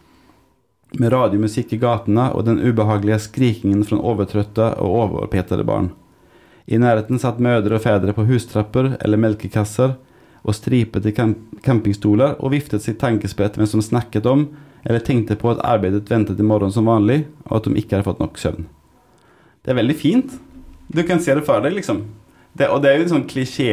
Med 0.98 1.12
radiomusikk 1.14 1.72
i 1.74 1.78
gatene 1.82 2.28
og 2.34 2.44
den 2.48 2.58
ubehagelige 2.58 3.20
skrikingen 3.28 3.84
fra 3.86 3.98
overtrøtte 3.98 4.72
og 4.82 4.98
overpetede 5.04 5.66
barn. 5.66 5.92
I 6.66 6.80
nærheten 6.80 7.20
satt 7.20 7.38
mødre 7.42 7.78
og 7.78 7.84
fedre 7.84 8.14
på 8.16 8.26
hustrapper 8.26 8.96
eller 8.98 9.20
melkekasser 9.20 9.94
og 10.44 10.56
stripete 10.56 11.12
camp 11.16 11.40
campingstoler 11.64 12.36
og 12.44 12.52
viftet 12.52 12.84
sitt 12.84 12.98
tankespett 13.00 13.56
mens 13.56 13.72
de 13.72 13.80
snakket 13.82 14.26
om 14.28 14.48
eller 14.84 15.00
tenkte 15.00 15.36
på 15.40 15.48
at 15.54 15.62
arbeidet 15.64 16.10
ventet 16.10 16.40
i 16.40 16.44
morgen 16.44 16.72
som 16.72 16.84
vanlig, 16.84 17.22
og 17.48 17.56
at 17.56 17.68
de 17.68 17.80
ikke 17.80 17.96
hadde 17.96 18.04
fått 18.04 18.20
nok 18.20 18.36
søvn. 18.36 18.66
Det 19.64 19.72
er 19.72 19.78
veldig 19.78 19.96
fint. 19.96 20.34
Du 20.92 21.00
kan 21.08 21.22
se 21.24 21.32
det 21.32 21.46
for 21.46 21.64
deg, 21.64 21.72
liksom. 21.78 22.02
Det, 22.52 22.68
og 22.68 22.82
det 22.84 22.90
er 22.90 22.98
jo 23.00 23.06
en 23.06 23.14
sånn 23.14 23.24
klisjé, 23.30 23.70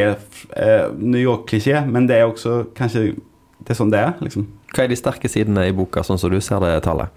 eh, 0.56 0.86
New 0.96 1.20
York-klisjé, 1.20 1.84
men 1.84 2.08
det 2.08 2.22
er 2.22 2.30
også 2.30 2.62
kanskje 2.78 3.10
det 3.62 3.76
er 3.76 3.78
sånn 3.78 3.92
det 3.94 4.00
er, 4.02 4.16
liksom. 4.24 4.48
Hva 4.72 4.86
er 4.86 4.90
de 4.90 4.98
sterke 4.98 5.30
sidene 5.30 5.68
i 5.70 5.76
boka, 5.76 6.02
sånn 6.06 6.18
som 6.18 6.32
du 6.32 6.40
ser 6.42 6.64
det, 6.64 6.72
tallet? 6.88 7.12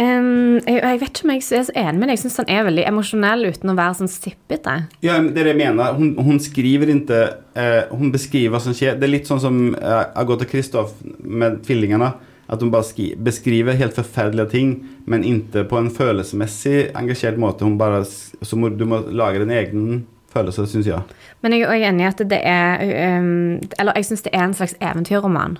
Um, 0.00 0.56
jeg, 0.64 0.78
jeg, 0.78 1.00
vet 1.02 1.10
ikke 1.10 1.26
om 1.26 1.32
jeg 1.34 1.42
er 1.42 1.64
så 1.66 1.74
enig 1.76 2.00
med 2.00 2.08
deg. 2.08 2.16
Jeg 2.16 2.22
syns 2.22 2.38
han 2.40 2.52
er 2.54 2.66
veldig 2.68 2.84
emosjonell 2.88 3.48
uten 3.52 3.72
å 3.72 3.76
være 3.76 3.98
sånn 4.00 4.12
sippete. 4.12 4.76
Ja, 5.04 5.18
det 5.20 5.42
er 5.42 5.50
det 5.50 5.52
jeg 5.52 5.60
mener. 5.60 5.96
Hun, 5.98 6.14
hun 6.16 6.40
skriver 6.40 6.94
ikke 6.94 7.22
eh, 7.58 7.90
Hun 7.92 8.12
beskriver 8.14 8.54
hva 8.54 8.62
som 8.64 8.76
skjer. 8.76 8.96
Det 8.96 9.08
er 9.08 9.12
litt 9.12 9.28
sånn 9.28 9.42
som 9.42 9.58
eh, 9.76 10.04
Agatha 10.22 10.48
Kristoff 10.48 10.94
med 11.20 11.60
tvillingene. 11.66 12.12
At 12.52 12.60
hun 12.64 12.72
bare 12.72 12.84
skri, 12.84 13.12
beskriver 13.16 13.76
helt 13.78 13.96
forferdelige 13.96 14.50
ting, 14.52 14.72
men 15.08 15.22
ikke 15.24 15.62
på 15.70 15.78
en 15.78 15.92
følelsesmessig 15.94 16.90
engasjert 16.98 17.38
måte. 17.40 17.64
Hun 17.64 17.78
bare, 17.80 18.02
så 18.04 18.58
må, 18.58 18.72
du 18.72 18.84
må 18.88 19.00
lage 19.08 19.40
din 19.40 19.54
egen 19.56 19.86
følelse, 20.32 20.66
syns 20.68 20.88
jeg. 20.88 21.20
Men 21.44 21.56
jeg 21.56 21.68
er 21.68 21.86
enig 21.88 22.04
i 22.04 22.08
at 22.08 22.24
det 22.32 22.40
er 22.48 23.20
um, 23.20 23.60
Eller 23.78 23.98
jeg 23.98 24.08
syns 24.08 24.24
det 24.26 24.32
er 24.32 24.46
en 24.46 24.56
slags 24.56 24.74
eventyrroman. 24.80 25.58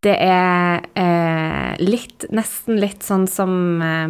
Det 0.00 0.14
er 0.16 0.80
eh, 0.96 1.74
litt, 1.84 2.24
nesten 2.32 2.78
litt 2.80 3.04
sånn 3.04 3.26
som 3.28 3.52
eh, 3.84 4.08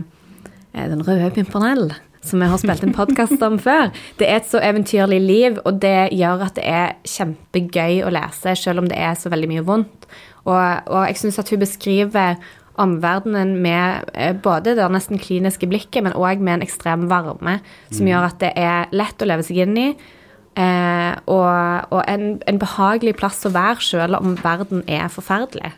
Den 0.71 1.03
røde 1.03 1.33
pimpernell, 1.35 1.89
som 2.23 2.43
vi 2.43 2.51
har 2.53 2.61
spilt 2.63 2.85
en 2.87 2.95
podkast 2.95 3.43
om 3.43 3.57
før. 3.59 3.91
Det 4.21 4.29
er 4.29 4.39
et 4.39 4.47
så 4.47 4.61
eventyrlig 4.63 5.19
liv, 5.25 5.59
og 5.67 5.81
det 5.83 6.13
gjør 6.15 6.45
at 6.47 6.61
det 6.61 6.69
er 6.71 6.95
kjempegøy 7.03 8.05
å 8.07 8.13
lese, 8.15 8.55
selv 8.55 8.85
om 8.85 8.91
det 8.93 9.01
er 9.03 9.19
så 9.19 9.33
veldig 9.35 9.51
mye 9.51 9.67
vondt. 9.67 10.07
Og, 10.45 10.55
og 10.55 11.09
jeg 11.09 11.19
syns 11.25 11.41
at 11.43 11.51
hun 11.51 11.65
beskriver 11.65 12.39
omverdenen 12.81 13.57
med 13.59 14.15
eh, 14.15 14.31
både 14.31 14.77
det 14.79 14.87
nesten 14.95 15.19
kliniske 15.19 15.67
blikket, 15.67 16.05
men 16.07 16.15
òg 16.15 16.39
med 16.39 16.61
en 16.61 16.67
ekstrem 16.69 17.11
varme, 17.11 17.59
som 17.91 18.07
gjør 18.07 18.31
at 18.31 18.39
det 18.47 18.55
er 18.55 18.95
lett 18.95 19.19
å 19.19 19.31
leve 19.33 19.51
seg 19.51 19.65
inn 19.67 19.75
i. 19.89 19.91
Eh, 20.55 21.13
og, 21.31 21.91
og 21.95 22.01
en, 22.07 22.33
en 22.47 22.63
behagelig 22.63 23.19
plass 23.19 23.43
å 23.47 23.55
være, 23.59 23.83
selv 23.83 24.23
om 24.23 24.39
verden 24.39 24.87
er 24.87 25.11
forferdelig. 25.11 25.75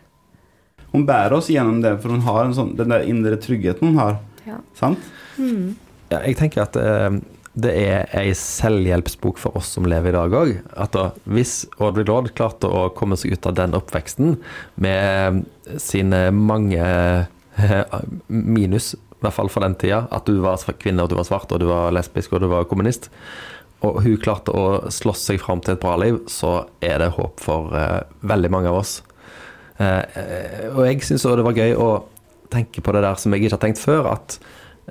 Hun 0.93 1.07
bærer 1.09 1.37
oss 1.37 1.51
gjennom 1.53 1.81
det, 1.85 1.97
for 2.03 2.15
hun 2.15 2.25
har 2.27 2.45
en 2.45 2.57
sånn, 2.57 2.75
den 2.79 2.93
der 2.93 3.07
indre 3.09 3.39
tryggheten 3.41 3.93
hun 3.93 4.01
har. 4.01 4.19
Ja. 4.47 4.59
Sant? 4.77 5.13
Ja, 6.13 6.21
jeg 6.21 6.37
tenker 6.37 6.67
at 6.67 6.77
eh, 6.77 7.21
det 7.53 7.73
er 7.77 8.13
ei 8.17 8.33
selvhjelpsbok 8.37 9.41
for 9.41 9.57
oss 9.61 9.75
som 9.77 9.89
lever 9.89 10.13
i 10.13 10.17
dag 10.17 10.35
òg. 10.37 10.53
At 10.73 10.97
da, 10.97 11.11
hvis 11.29 11.63
Audrey 11.79 12.07
Lord 12.09 12.33
klarte 12.37 12.69
å 12.69 12.87
komme 12.97 13.19
seg 13.21 13.37
ut 13.37 13.49
av 13.49 13.57
den 13.59 13.77
oppveksten 13.77 14.39
med 14.81 15.43
sine 15.81 16.27
mange 16.37 16.83
eh, 16.83 17.97
minus, 18.29 18.95
i 18.97 19.25
hvert 19.25 19.37
fall 19.37 19.53
for 19.53 19.65
den 19.65 19.77
tida, 19.79 20.07
at 20.11 20.27
du 20.27 20.41
var 20.43 20.61
kvinne, 20.81 21.05
og 21.05 21.13
du 21.13 21.19
var 21.19 21.29
svart, 21.29 21.53
og 21.53 21.63
du 21.63 21.69
var 21.71 21.93
lesbisk, 21.95 22.33
og 22.33 22.43
du 22.43 22.49
var 22.51 22.67
kommunist, 22.71 23.11
og 23.83 24.01
hun 24.05 24.19
klarte 24.23 24.55
å 24.55 24.91
slåss 24.95 25.29
seg 25.29 25.41
fram 25.43 25.61
til 25.63 25.77
et 25.77 25.83
bra 25.83 25.95
liv, 26.01 26.21
så 26.31 26.63
er 26.83 27.03
det 27.03 27.15
håp 27.19 27.43
for 27.43 27.75
eh, 27.77 28.03
veldig 28.27 28.51
mange 28.55 28.73
av 28.73 28.81
oss. 28.81 29.01
Eh, 29.81 30.03
eh, 30.21 30.67
og 30.73 30.85
jeg 30.87 31.05
syns 31.07 31.25
òg 31.29 31.39
det 31.41 31.47
var 31.47 31.59
gøy 31.59 31.77
å 31.81 31.91
tenke 32.53 32.85
på 32.85 32.93
det 32.95 33.05
der 33.05 33.21
som 33.21 33.33
jeg 33.33 33.45
ikke 33.45 33.57
har 33.57 33.63
tenkt 33.65 33.81
før, 33.81 34.11
at 34.13 34.37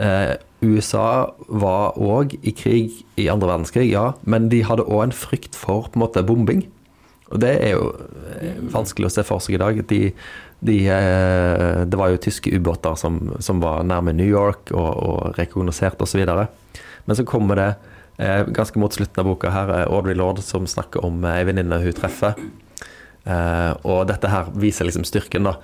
eh, 0.02 0.34
USA 0.66 1.32
var 1.48 1.98
òg 2.02 2.36
i 2.42 2.54
krig 2.58 3.02
i 3.22 3.28
andre 3.32 3.52
verdenskrig, 3.52 3.90
ja, 3.92 4.12
men 4.24 4.50
de 4.52 4.64
hadde 4.66 4.88
òg 4.88 5.08
en 5.08 5.16
frykt 5.16 5.58
for 5.58 5.90
på 5.90 6.00
en 6.00 6.06
måte 6.06 6.26
bombing. 6.26 6.66
Og 7.32 7.40
det 7.40 7.54
er 7.64 7.78
jo 7.78 7.92
vanskelig 8.74 9.08
å 9.08 9.14
se 9.14 9.24
for 9.24 9.40
seg 9.40 9.56
i 9.56 9.60
dag. 9.62 9.78
De, 9.88 10.00
de, 10.68 10.76
det 11.88 12.00
var 12.00 12.12
jo 12.12 12.20
tyske 12.20 12.52
ubåter 12.52 12.98
som, 13.00 13.22
som 13.40 13.62
var 13.64 13.86
nærme 13.88 14.12
New 14.18 14.28
York 14.28 14.74
og, 14.76 14.90
og 15.00 15.38
rekognosert 15.40 16.04
osv. 16.04 16.26
Men 16.28 17.16
så 17.16 17.24
kommer 17.24 17.62
det 17.62 17.70
ganske 18.52 18.84
mot 18.84 18.92
slutten 18.92 19.24
av 19.24 19.30
boka 19.32 19.54
her 19.56 19.72
Audrey 19.86 20.20
Lord 20.20 20.44
som 20.44 20.68
snakker 20.68 21.08
om 21.08 21.24
ei 21.32 21.46
venninne 21.48 21.80
hun 21.86 21.96
treffer. 21.96 22.36
Eh, 23.26 23.72
og 23.86 24.08
dette 24.10 24.30
her 24.32 24.52
viser 24.58 24.88
liksom 24.88 25.06
styrken, 25.08 25.50
da. 25.50 25.58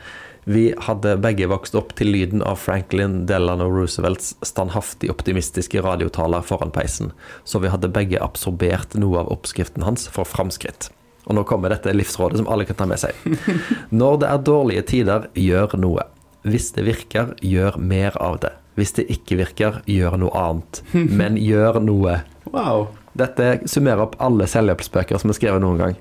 Vi 0.47 0.69
hadde 0.79 1.17
begge 1.19 1.49
vokst 1.51 1.75
opp 1.75 1.89
til 1.99 2.13
lyden 2.13 2.39
av 2.45 2.61
Franklin 2.61 3.25
Delano 3.27 3.65
Roosevelts 3.67 4.37
standhaftig 4.47 5.09
optimistiske 5.11 5.81
radiotaler 5.83 6.45
foran 6.47 6.71
peisen, 6.71 7.11
så 7.43 7.59
vi 7.59 7.71
hadde 7.73 7.91
begge 7.91 8.21
absorbert 8.23 8.95
noe 8.95 9.25
av 9.25 9.33
oppskriften 9.33 9.83
hans 9.83 10.07
for 10.07 10.23
framskritt. 10.23 10.87
Og 11.27 11.35
nå 11.35 11.43
kommer 11.43 11.73
dette 11.73 11.91
livsrådet 11.91 12.39
som 12.39 12.47
alle 12.47 12.63
kan 12.63 12.79
ta 12.79 12.87
med 12.87 13.01
seg. 13.01 13.17
Når 13.99 14.21
det 14.21 14.29
er 14.31 14.47
dårlige 14.47 14.85
tider, 14.93 15.27
gjør 15.35 15.75
noe. 15.83 16.07
Hvis 16.47 16.71
det 16.77 16.87
virker, 16.87 17.35
gjør 17.43 17.75
mer 17.83 18.15
av 18.23 18.39
det. 18.45 18.53
Hvis 18.79 18.95
det 18.95 19.09
ikke 19.11 19.41
virker, 19.41 19.81
gjør 19.89 20.15
noe 20.21 20.31
annet. 20.47 20.79
Men 21.19 21.35
gjør 21.41 21.81
noe. 21.83 22.21
Wow. 22.53 22.87
Dette 23.19 23.57
summerer 23.67 24.05
opp 24.07 24.15
alle 24.23 24.47
selvhjelpsbøker 24.47 25.19
som 25.19 25.33
er 25.33 25.41
skrevet 25.41 25.63
noen 25.65 25.83
gang. 25.83 25.99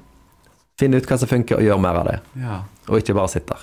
Finn 0.77 0.93
ut 0.95 1.07
hva 1.09 1.17
som 1.17 1.29
funker, 1.31 1.57
og 1.57 1.65
gjør 1.65 1.79
mer 1.81 1.97
av 2.03 2.09
det. 2.11 2.17
Ja. 2.43 2.57
Og 2.91 2.99
ikke 3.01 3.15
bare 3.17 3.31
sitte 3.33 3.55
der. 3.55 3.63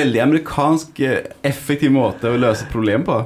Veldig 0.00 0.20
amerikansk, 0.24 0.98
eh, 1.06 1.28
effektiv 1.46 1.92
måte 1.94 2.30
å 2.30 2.38
løse 2.38 2.64
et 2.66 2.72
problem 2.72 3.04
på. 3.06 3.20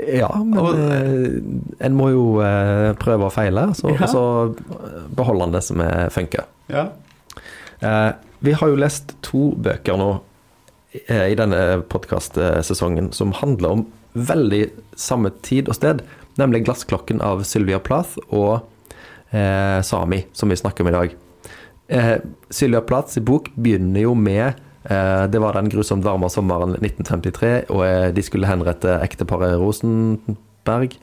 Ja, 0.00 0.30
men 0.38 0.58
Og- 0.58 0.74
eh, 0.78 1.86
en 1.86 1.94
må 1.96 2.10
jo 2.10 2.40
eh, 2.40 2.94
prøve 2.94 3.24
og 3.26 3.32
feile, 3.32 3.74
så, 3.74 3.90
Ja. 3.92 4.06
så 4.06 4.54
beholder 5.14 5.44
en 5.44 5.52
det 5.52 5.62
som 5.62 5.80
er 5.80 6.08
funker. 6.08 6.44
Ja. 6.68 6.88
Eh, 7.82 8.12
vi 8.42 8.52
har 8.52 8.68
jo 8.68 8.76
lest 8.76 9.14
to 9.22 9.52
bøker 9.56 9.96
nå 9.98 10.20
i 11.08 11.34
denne 11.34 11.82
podkastsesongen 11.88 13.12
som 13.14 13.32
handler 13.32 13.70
om 13.70 13.86
veldig 14.16 14.70
samme 14.96 15.30
tid 15.42 15.68
og 15.68 15.74
sted, 15.74 16.02
nemlig 16.38 16.64
'Glassklokken' 16.64 17.20
av 17.22 17.44
Sylvia 17.44 17.78
Plath 17.78 18.16
og 18.32 18.62
eh, 19.32 19.80
'Sami', 19.82 20.24
som 20.32 20.48
vi 20.48 20.56
snakker 20.56 20.80
om 20.80 20.88
i 20.88 20.90
dag. 20.90 21.14
Eh, 21.90 22.16
Sylvia 22.54 22.82
Plaths 22.86 23.18
bok 23.26 23.50
begynner 23.58 24.04
jo 24.04 24.14
med 24.14 24.52
eh, 24.84 25.24
Det 25.26 25.40
var 25.42 25.58
den 25.58 25.70
grusomt 25.72 26.06
varme 26.06 26.30
sommeren 26.30 26.76
1953, 26.78 27.66
og 27.74 27.82
eh, 27.86 28.08
de 28.14 28.22
skulle 28.22 28.50
henrette 28.50 29.00
ekteparet 29.02 29.58
Rosenberg. 29.58 30.96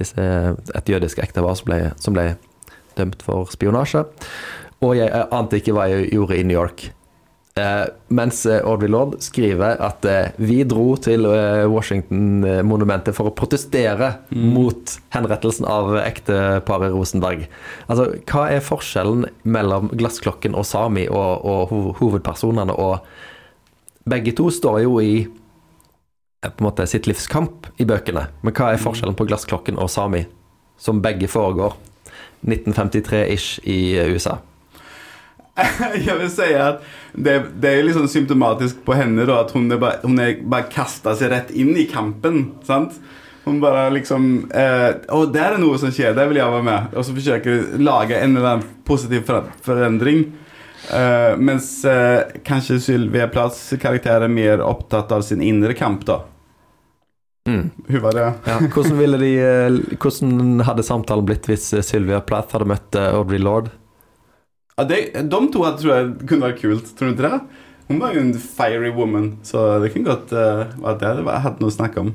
Et 0.00 0.90
jødisk 0.90 1.20
ektepar 1.22 1.54
som 1.54 1.70
som 2.02 2.16
ble 2.16 2.32
dømt 2.98 3.22
for 3.22 3.50
spionasje. 3.52 4.04
Og 4.84 4.96
jeg 4.98 5.10
eh, 5.10 5.26
ante 5.34 5.60
ikke 5.60 5.74
hva 5.76 5.88
jeg 5.90 6.10
gjorde 6.12 6.38
i 6.38 6.46
New 6.46 6.56
York. 6.56 6.88
Eh, 7.60 7.84
mens 8.08 8.46
eh, 8.46 8.64
Audrey 8.66 8.90
Lord 8.90 9.20
skriver 9.22 9.78
at 9.78 10.02
eh, 10.10 10.32
vi 10.42 10.64
dro 10.66 10.96
til 10.98 11.22
eh, 11.28 11.62
Washington-monumentet 11.70 13.14
for 13.14 13.30
å 13.30 13.34
protestere 13.38 14.08
mot 14.34 14.96
henrettelsen 15.14 15.68
av 15.70 15.92
ekteparet 16.00 16.90
Rosenberg. 16.90 17.44
Altså, 17.86 18.08
hva 18.26 18.48
er 18.50 18.64
forskjellen 18.66 19.28
mellom 19.46 19.92
Glassklokken 19.94 20.58
og 20.58 20.66
Sami 20.66 21.04
og, 21.06 21.46
og 21.46 21.70
ho 21.70 21.78
hovedpersonene? 22.00 22.74
Og 22.74 22.98
begge 24.10 24.34
to 24.34 24.48
står 24.50 24.80
jo 24.82 24.96
i 24.98 25.12
eh, 25.22 26.50
på 26.50 26.58
en 26.58 26.66
måte 26.66 26.88
sitt 26.90 27.06
livs 27.06 27.28
kamp 27.30 27.68
i 27.78 27.86
bøkene. 27.86 28.24
Men 28.42 28.56
hva 28.58 28.72
er 28.72 28.82
forskjellen 28.82 29.14
på 29.14 29.28
Glassklokken 29.30 29.78
og 29.78 29.92
Sami, 29.94 30.24
som 30.74 30.98
begge 31.06 31.30
foregår 31.30 31.78
1953-ish 32.42 33.62
i 33.62 33.78
eh, 33.94 34.10
USA? 34.10 34.40
Jeg 36.06 36.16
vil 36.18 36.30
si 36.32 36.48
at 36.58 36.80
det, 37.14 37.34
det 37.62 37.70
er 37.70 37.84
liksom 37.86 38.08
symptomatisk 38.10 38.80
på 38.86 38.96
henne 38.98 39.26
da, 39.28 39.42
at 39.44 39.52
hun 39.54 39.68
er 39.70 39.78
bare, 39.82 40.00
hun 40.02 40.18
er 40.22 40.40
bare 40.42 40.66
kasta 40.72 41.14
seg 41.18 41.30
rett 41.30 41.52
inn 41.54 41.76
i 41.78 41.86
kampen. 41.90 42.56
sant? 42.66 42.96
Hun 43.44 43.60
bare 43.60 43.90
liksom 43.92 44.50
eh, 44.56 44.90
Å, 45.12 45.18
der 45.28 45.54
er 45.54 45.60
noe 45.60 45.76
som 45.80 45.92
skjer, 45.92 46.14
der 46.16 46.30
vil 46.30 46.40
jeg 46.40 46.54
være 46.56 46.66
med. 46.66 46.94
Og 46.96 47.06
så 47.06 47.14
forsøker 47.16 47.54
å 47.54 47.82
lage 47.84 48.18
en 48.18 48.34
eller 48.34 48.54
annen 48.54 48.82
positiv 48.88 49.28
forandring. 49.64 50.24
Eh, 50.92 51.32
mens 51.40 51.68
eh, 51.88 52.38
kanskje 52.44 52.80
Sylvia 52.82 53.28
Plaths 53.32 53.74
karakter 53.80 54.24
er 54.24 54.32
mer 54.32 54.64
opptatt 54.64 55.12
av 55.12 55.24
sin 55.26 55.44
indre 55.44 55.76
kamp, 55.76 56.06
da. 56.08 56.22
Mm. 57.48 57.70
Hun 57.88 58.00
var 58.00 58.16
det. 58.16 58.26
Ja, 58.48 58.58
hvordan, 58.72 59.20
de, 59.20 59.32
eh, 59.44 59.96
hvordan 60.00 60.64
hadde 60.64 60.84
samtalen 60.86 61.28
blitt 61.28 61.48
hvis 61.48 61.68
Sylvia 61.84 62.22
Plath 62.24 62.56
hadde 62.56 62.68
møtt 62.72 62.96
eh, 62.96 63.12
Audrey 63.12 63.42
Lord? 63.42 63.68
Ja, 64.74 64.84
det, 64.90 64.96
de 65.14 65.38
to 65.54 65.60
hadde, 65.62 65.78
tror 65.78 65.92
jeg 65.94 66.06
kunne 66.26 66.48
vært 66.48 66.62
kult. 66.62 66.88
Tror 66.98 67.10
du 67.10 67.14
ikke 67.14 67.28
det? 67.30 67.64
Hun 67.86 68.00
var 68.00 68.14
jo 68.16 68.22
en 68.24 68.32
fiery 68.34 68.90
woman, 68.96 69.34
så 69.46 69.76
det 69.82 69.92
kunne 69.94 70.08
godt 70.08 70.32
uh, 70.34 70.64
det 70.66 71.10
at 71.10 71.20
jeg 71.20 71.42
hadde 71.44 71.62
noe 71.62 71.70
å 71.70 71.74
snakke 71.74 72.02
om. 72.02 72.14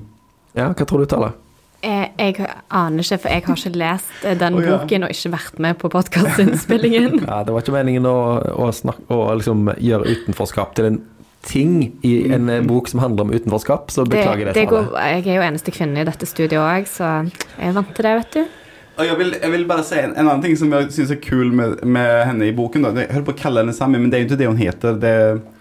Ja, 0.58 0.72
hva 0.74 0.88
tror 0.90 1.06
du, 1.06 1.08
Tala? 1.08 1.30
Jeg, 1.80 2.10
Jeg 2.20 2.36
aner 2.76 3.06
ikke, 3.06 3.20
for 3.24 3.32
jeg 3.32 3.46
har 3.46 3.62
ikke 3.62 3.80
lest 3.80 4.26
eh, 4.28 4.36
den 4.36 4.58
oh, 4.58 4.64
ja. 4.66 4.74
boken 4.76 5.08
og 5.08 5.14
ikke 5.14 5.32
vært 5.38 5.62
med 5.64 5.78
på 5.80 5.92
podkastinnspillingen. 5.94 7.22
Ja, 7.30 7.40
det 7.48 7.56
var 7.56 7.64
ikke 7.64 7.78
meningen 7.78 8.10
å, 8.10 8.18
å, 8.66 8.68
snakke, 8.76 9.06
å 9.08 9.30
liksom 9.40 9.70
gjøre 9.80 10.18
utenforskap 10.18 10.76
til 10.76 10.90
en 10.90 11.00
ting 11.48 11.78
i 12.04 12.14
en 12.36 12.52
eh, 12.52 12.66
bok 12.68 12.92
som 12.92 13.00
handler 13.00 13.30
om 13.30 13.32
utenforskap, 13.32 13.94
så 13.96 14.04
beklager 14.04 14.50
det, 14.50 14.58
det 14.58 14.66
det 14.66 14.72
går, 14.74 14.92
jeg 15.00 15.24
er 15.24 15.38
jo 15.38 15.46
eneste 15.48 15.72
kvinne 15.72 16.04
i 16.04 16.10
dette 16.10 16.28
studioet 16.28 16.60
òg, 16.60 16.90
så 16.92 17.14
jeg 17.56 17.70
er 17.70 17.78
vant 17.78 17.96
til 17.96 18.10
det, 18.10 18.18
vet 18.20 18.36
du. 18.36 18.59
Og 19.00 19.08
jeg 19.08 19.16
vil, 19.16 19.36
jeg 19.40 19.52
vil 19.54 19.62
bare 19.68 19.84
si 19.88 19.96
en, 19.96 20.12
en 20.12 20.28
annen 20.28 20.42
ting 20.44 20.58
som 20.60 20.74
jeg 20.76 20.90
syns 20.92 21.14
er 21.14 21.22
kul 21.24 21.54
med, 21.56 21.78
med 21.88 22.10
henne 22.28 22.50
i 22.50 22.56
boken. 22.56 22.84
Da. 22.84 22.92
Jeg 23.00 23.14
hører 23.16 23.28
på 23.30 23.36
å 23.36 23.40
kalle 23.40 23.62
henne 23.64 23.76
Sammy, 23.76 24.00
men 24.02 24.12
det 24.12 24.18
er 24.18 24.24
jo 24.26 24.28
ikke 24.28 24.40
det 24.42 24.50
hun 24.50 24.60
heter. 24.60 24.98
Det 25.00 25.14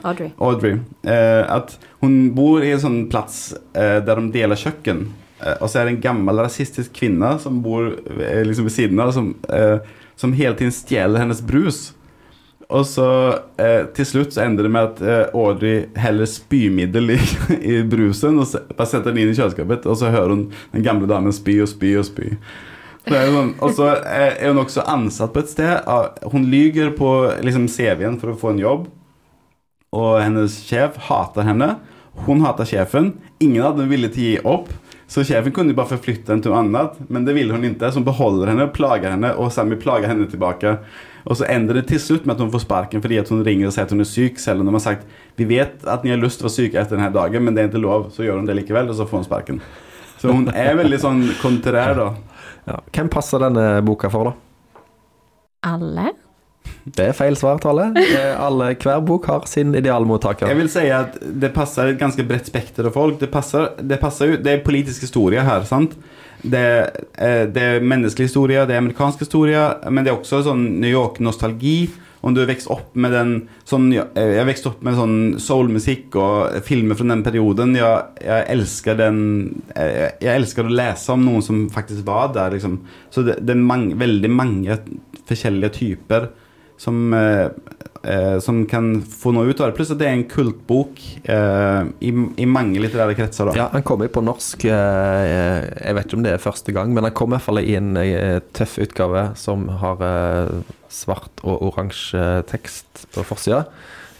Audrey. 0.02 0.30
Audrey. 0.42 0.78
Eh, 1.06 1.42
at 1.46 1.76
hun 2.02 2.16
bor 2.34 2.64
i 2.66 2.72
en 2.74 2.82
sånn 2.82 2.98
plass 3.12 3.52
eh, 3.78 4.00
der 4.02 4.18
de 4.18 4.32
deler 4.34 4.58
kjøkken. 4.58 5.04
Eh, 5.38 5.54
og 5.54 5.70
så 5.70 5.78
er 5.78 5.86
det 5.86 5.92
en 5.94 6.00
gammel 6.08 6.42
rasistisk 6.42 6.96
kvinne 6.98 7.36
som 7.42 7.60
bor 7.62 7.92
eh, 7.94 8.42
liksom 8.48 8.66
ved 8.66 8.74
siden 8.74 9.02
av, 9.04 9.12
som, 9.14 9.30
eh, 9.54 9.76
som 10.18 10.34
hele 10.34 10.58
tiden 10.58 10.74
stjeler 10.74 11.22
hennes 11.22 11.42
brus. 11.46 11.92
Og 12.74 12.82
så 12.90 13.06
eh, 13.54 13.84
til 13.94 14.08
slutt 14.08 14.34
så 14.34 14.42
ender 14.48 14.66
det 14.66 14.72
med 14.74 14.88
at 14.90 15.30
Audrey 15.30 15.84
heller 15.96 16.26
spymiddel 16.26 17.14
i, 17.14 17.20
i 17.76 17.78
brusen 17.86 18.42
og 18.42 18.50
så, 18.50 18.64
bare 18.74 18.90
setter 18.90 19.14
den 19.14 19.22
inn 19.22 19.30
i 19.30 19.38
kjøleskapet, 19.38 19.86
og 19.86 20.02
så 20.02 20.10
hører 20.10 20.34
hun 20.34 20.44
den 20.74 20.84
gamle 20.84 21.06
damen 21.06 21.32
spy 21.32 21.60
og 21.62 21.70
spy 21.70 21.94
og 22.02 22.10
spy. 22.10 22.32
Det 23.08 23.16
er 23.16 23.30
sånn, 23.32 23.52
og 23.64 23.74
så 23.76 23.92
er 24.04 24.34
hun 24.44 24.60
også 24.62 24.84
ansatt 24.88 25.32
på 25.34 25.42
et 25.44 25.52
sted. 25.52 25.88
Hun 26.32 26.48
lyger 26.52 26.92
på 26.96 27.12
liksom, 27.44 27.68
CV-en 27.72 28.18
for 28.20 28.34
å 28.34 28.38
få 28.40 28.52
en 28.54 28.62
jobb. 28.62 28.88
Og 29.96 30.18
hennes 30.20 30.58
sjef 30.68 30.98
hater 31.08 31.48
henne. 31.48 31.72
Hun 32.26 32.42
hater 32.44 32.68
sjefen. 32.68 33.14
Ingen 33.40 33.64
av 33.64 33.78
dem 33.78 33.88
ville 33.90 34.10
gi 34.12 34.36
opp. 34.44 34.68
Så 35.08 35.22
sjefen 35.24 35.54
kunne 35.56 35.72
bare 35.72 35.88
forflytte 35.94 36.34
henne 36.34 36.44
til 36.44 36.52
noe 36.52 36.60
annet, 36.60 36.98
men 37.08 37.24
det 37.24 37.32
ville 37.32 37.54
hun 37.56 37.64
ikke. 37.64 37.88
Så 37.88 38.02
hun 38.02 38.08
beholder 38.08 38.50
henne, 38.52 38.66
plager 38.74 39.14
henne, 39.14 39.30
og 39.40 39.48
Sammy 39.54 39.78
plager 39.80 40.10
henne 40.10 40.28
tilbake. 40.28 40.74
Og 41.24 41.38
så 41.40 41.48
ender 41.48 41.78
det 41.78 41.86
til 41.88 42.00
slutt 42.02 42.28
med 42.28 42.36
at 42.36 42.42
hun 42.44 42.52
får 42.52 42.66
sparken 42.66 43.02
fordi 43.04 43.20
hun 43.30 43.44
ringer 43.44 43.68
og 43.68 43.74
sier 43.74 43.88
at 43.88 43.92
hun 43.92 44.04
er 44.04 44.08
syk, 44.08 44.40
selv 44.40 44.60
om 44.60 44.68
de 44.68 44.76
har 44.76 44.84
sagt 44.84 45.08
vi 45.40 45.46
vet 45.48 45.84
at 45.88 46.04
ni 46.04 46.12
har 46.12 46.20
lyst 46.20 46.40
til 46.40 46.48
å 46.48 46.48
være 46.48 46.56
syke 46.56 46.80
etter 46.80 46.96
denne 46.96 47.12
dagen, 47.14 47.44
men 47.44 47.56
det 47.56 47.62
er 47.62 47.70
ikke 47.70 47.82
lov, 47.82 48.08
så 48.12 48.24
gjør 48.24 48.40
hun 48.40 48.48
det 48.48 48.56
likevel, 48.58 48.88
og 48.88 48.96
så 48.98 49.06
får 49.08 49.20
hun 49.20 49.26
sparken. 49.28 49.60
Så 50.18 50.32
hun 50.34 50.48
er 50.50 50.76
veldig 50.78 50.98
sånn 51.00 51.20
kontrær, 51.42 51.94
da. 51.96 52.08
Ja. 52.68 52.78
Hvem 52.92 53.08
passer 53.12 53.42
denne 53.42 53.66
boka 53.86 54.10
for, 54.12 54.30
da? 54.30 54.36
Alle? 55.68 56.10
Det 56.84 57.08
er 57.10 57.16
feil 57.16 57.36
svar, 57.36 57.58
Tale. 57.62 57.90
Eh, 57.98 58.34
Alle, 58.40 58.72
hver 58.80 59.00
bok 59.04 59.26
har 59.28 59.46
sin 59.50 59.74
idealmottaker. 59.76 60.48
Jeg 60.48 60.58
vil 60.60 60.70
si 60.72 60.84
at 60.94 61.16
det 61.20 61.50
passer 61.56 61.92
et 61.92 62.00
ganske 62.00 62.24
bredt 62.28 62.48
spekter 62.48 62.88
av 62.88 62.94
folk. 62.96 63.18
Det 63.20 63.30
passer, 63.32 63.72
det 63.80 63.98
passer 64.00 64.32
jo 64.32 64.38
Det 64.42 64.52
er 64.52 64.64
politisk 64.64 65.04
historie 65.08 65.42
her, 65.44 65.64
sant? 65.68 65.96
Det, 66.42 66.64
eh, 67.18 67.44
det 67.50 67.62
er 67.62 67.80
menneskelig 67.82 68.28
historie, 68.28 68.66
det 68.66 68.76
er 68.76 68.82
amerikansk 68.84 69.24
historie, 69.24 69.62
men 69.90 70.04
det 70.04 70.12
er 70.12 70.20
også 70.20 70.44
sånn 70.46 70.80
New 70.80 70.90
York-nostalgi. 70.92 71.88
Om 72.20 72.34
du 72.34 72.42
vokst 72.48 72.70
opp 72.72 72.96
med 72.98 73.12
den 73.14 73.34
sånn, 73.68 73.92
eh, 73.92 74.08
Jeg 74.16 74.40
har 74.40 74.48
vokst 74.48 74.66
opp 74.70 74.82
med 74.82 74.98
sånn 74.98 75.18
soulmusikk 75.42 76.16
og 76.18 76.58
filmer 76.66 76.98
fra 76.98 77.06
den 77.12 77.22
perioden. 77.26 77.76
Jeg, 77.78 78.24
jeg 78.24 78.48
elsker 78.56 78.98
den 78.98 79.20
jeg, 79.74 80.10
jeg 80.24 80.34
elsker 80.34 80.66
å 80.66 80.74
lese 80.80 81.14
om 81.14 81.24
noen 81.24 81.44
som 81.46 81.68
faktisk 81.70 82.06
var 82.08 82.32
der, 82.34 82.56
liksom. 82.56 82.80
Så 83.14 83.22
det, 83.26 83.38
det 83.46 83.54
er 83.54 83.62
mange, 83.62 83.94
veldig 83.98 84.32
mange 84.34 84.80
forskjellige 85.28 85.74
typer 85.78 86.30
som, 86.78 87.12
eh, 87.14 87.48
eh, 88.06 88.38
som 88.44 88.60
kan 88.70 89.00
få 89.02 89.32
noe 89.34 89.50
ut 89.50 89.60
av 89.60 89.68
det. 89.70 89.76
Pluss 89.76 89.90
at 89.90 89.98
det 90.00 90.06
er 90.08 90.14
en 90.16 90.24
kultbok 90.30 91.00
eh, 91.28 91.90
i, 92.06 92.12
i 92.38 92.46
mange 92.46 92.78
litterære 92.80 93.16
kretser. 93.18 93.50
Da. 93.50 93.56
Ja, 93.58 93.68
Han 93.74 93.82
kommer 93.86 94.08
på 94.14 94.22
norsk. 94.24 94.64
eh, 94.70 95.66
Jeg 95.84 95.98
vet 95.98 96.06
ikke 96.06 96.18
om 96.20 96.24
det 96.26 96.32
er 96.36 96.42
første 96.42 96.72
gang, 96.76 96.94
men 96.94 97.04
han 97.08 97.12
kommer 97.18 97.36
i 97.36 97.38
hvert 97.40 97.48
fall 97.50 97.62
i 97.64 97.74
en 97.78 97.92
eh, 98.00 98.38
tøff 98.56 98.78
utgave 98.86 99.26
som 99.36 99.66
har 99.82 100.02
eh, 100.06 100.54
svart 100.88 101.42
og 101.44 101.66
oransje 101.72 102.24
tekst 102.48 103.06
på 103.14 103.26
forsida. 103.26 103.64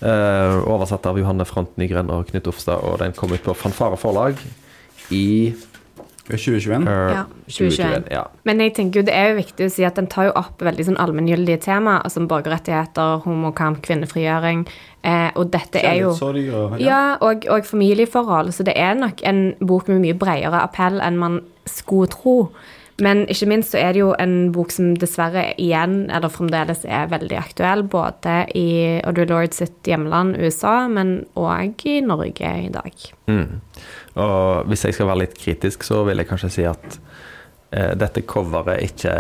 Eh, 0.03 0.59
Oversatt 0.68 1.07
av 1.11 1.16
Johanne 1.18 1.47
Front 1.49 1.79
Nygren 1.81 2.11
og 2.14 2.29
Knut 2.31 2.47
Ofstad, 2.51 2.83
og 2.87 2.99
den 3.01 3.14
kom 3.16 3.33
ut 3.35 3.42
på 3.47 3.55
Fanfare 3.59 3.97
forlag 3.99 4.38
i 5.14 5.55
2021. 6.37 6.88
eh, 6.88 7.12
Ja, 7.14 7.25
2021. 7.49 8.11
Ja. 8.12 8.25
Men 8.45 8.61
jeg 8.61 8.75
tenker 8.75 9.01
jo 9.01 9.07
det 9.07 9.14
er 9.14 9.31
jo 9.31 9.37
viktig 9.41 9.67
å 9.67 9.71
si 9.73 9.85
at 9.85 9.95
den 9.97 10.07
tar 10.07 10.29
jo 10.29 10.33
opp 10.37 10.61
veldig 10.61 10.85
sånn 10.85 10.99
allmenngyldige 11.01 11.61
tema, 11.64 12.03
som 12.09 12.29
borgerrettigheter, 12.29 13.23
homokamp, 13.25 13.81
kvinnefrigjøring. 13.83 14.67
Eh, 15.05 15.31
og 15.37 15.51
dette 15.51 15.79
er 15.81 16.01
jo 16.03 16.11
og 16.11 16.81
Ja, 16.81 17.17
og, 17.21 17.47
og 17.49 17.64
familieforhold. 17.64 18.53
Så 18.53 18.64
det 18.64 18.75
er 18.77 18.95
nok 18.95 19.23
en 19.25 19.55
bok 19.61 19.88
med 19.88 20.01
mye 20.03 20.14
bredere 20.19 20.61
appell 20.62 21.01
enn 21.01 21.17
man 21.19 21.41
skulle 21.64 22.09
tro. 22.12 22.51
Men 23.03 23.23
ikke 23.31 23.47
minst 23.47 23.73
så 23.73 23.79
er 23.79 23.93
det 23.95 24.01
jo 24.01 24.09
en 24.19 24.51
bok 24.55 24.73
som 24.75 24.91
dessverre 24.99 25.53
igjen, 25.63 26.09
eller 26.11 26.33
fremdeles, 26.35 26.83
er 26.83 27.11
veldig 27.13 27.37
aktuell. 27.39 27.85
Både 27.87 28.41
i 28.59 28.99
Audre 29.07 29.27
Lorde 29.31 29.55
sitt 29.55 29.87
hjemland 29.87 30.35
USA, 30.41 30.89
men 30.91 31.21
òg 31.39 31.85
i 31.87 32.01
Norge 32.03 32.51
i 32.65 32.73
dag. 32.75 33.05
Mm. 33.31 33.61
Og 34.19 34.67
hvis 34.71 34.89
jeg 34.89 34.99
skal 34.99 35.13
være 35.13 35.23
litt 35.23 35.39
kritisk, 35.39 35.87
så 35.87 36.03
vil 36.09 36.19
jeg 36.19 36.31
kanskje 36.31 36.53
si 36.57 36.67
at 36.67 36.99
eh, 37.71 37.95
dette 37.99 38.27
coveret 38.27 38.83
ikke 38.89 39.15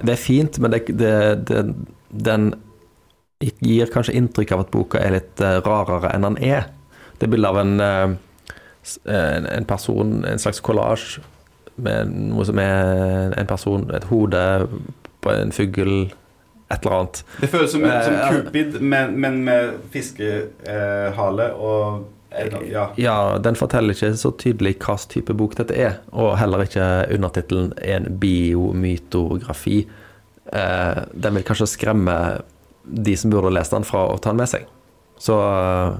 Det 0.00 0.12
er 0.14 0.20
fint, 0.20 0.56
men 0.62 0.72
det, 0.72 0.86
det, 0.96 1.12
det, 1.50 1.62
den 2.08 2.52
gir 3.60 3.90
kanskje 3.92 4.14
inntrykk 4.16 4.54
av 4.54 4.62
at 4.62 4.72
boka 4.72 5.02
er 5.02 5.18
litt 5.18 5.44
eh, 5.44 5.60
rarere 5.66 6.14
enn 6.14 6.24
den 6.24 6.40
er. 6.40 6.70
Det 7.18 7.26
er 7.26 7.32
bilde 7.34 7.50
av 7.50 7.60
en, 7.60 7.80
eh, 7.84 8.14
en, 9.12 9.48
en 9.50 9.68
person, 9.68 10.22
en 10.24 10.40
slags 10.40 10.62
collage 10.64 11.20
med 11.76 12.12
noe 12.30 12.44
som 12.48 12.58
er 12.62 13.34
en 13.36 13.48
person, 13.48 13.86
et 13.94 14.06
hode 14.10 14.42
på 15.24 15.32
en 15.32 15.52
fugl, 15.52 16.10
et 16.72 16.82
eller 16.82 16.96
annet. 16.96 17.22
Det 17.40 17.50
føles 17.52 17.70
som, 17.72 17.84
som 17.86 18.14
Eh, 18.16 18.28
Cupid, 18.34 18.80
men, 18.80 19.16
men 19.20 19.40
med 19.46 19.76
fiskehale 19.94 21.50
og 21.54 22.06
eh, 22.30 22.56
Ja. 22.70 22.88
Ja, 23.00 23.18
den 23.38 23.56
forteller 23.56 23.94
ikke 23.94 24.12
så 24.18 24.32
tydelig 24.36 24.76
hva 24.80 24.96
slags 24.96 25.06
type 25.14 25.36
bok 25.36 25.56
dette 25.56 25.76
er, 25.78 26.00
og 26.12 26.36
heller 26.40 26.66
ikke 26.66 27.06
undertittelen 27.14 27.72
'En 27.78 28.18
biomytografi'. 28.20 29.86
Eh, 30.52 31.02
den 31.14 31.34
vil 31.34 31.44
kanskje 31.44 31.66
skremme 31.66 32.42
de 32.84 33.16
som 33.16 33.30
burde 33.30 33.54
lest 33.54 33.72
den, 33.72 33.84
fra 33.84 34.06
å 34.06 34.18
ta 34.18 34.30
den 34.30 34.42
med 34.42 34.48
seg. 34.48 34.66
Så 35.18 35.34
eh, 35.34 35.98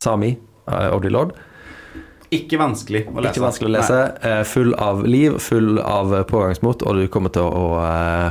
Sami, 0.00 0.36
Audi 0.68 1.08
Lord, 1.08 1.32
Ikke 2.34 2.58
vanskelig 2.60 3.06
å 3.08 3.20
lese. 3.22 3.30
ikke 3.32 3.44
vanskelig 3.44 3.70
å 3.70 3.72
lese. 3.72 4.00
Nei. 4.24 4.42
full 4.44 4.74
av 4.74 5.06
liv, 5.06 5.38
full 5.40 5.78
av 5.80 6.12
pågangsmot, 6.28 6.82
og 6.84 7.00
du 7.00 7.06
kommer 7.12 7.32
til 7.32 7.46
å 7.48 7.64
eh, 7.80 8.26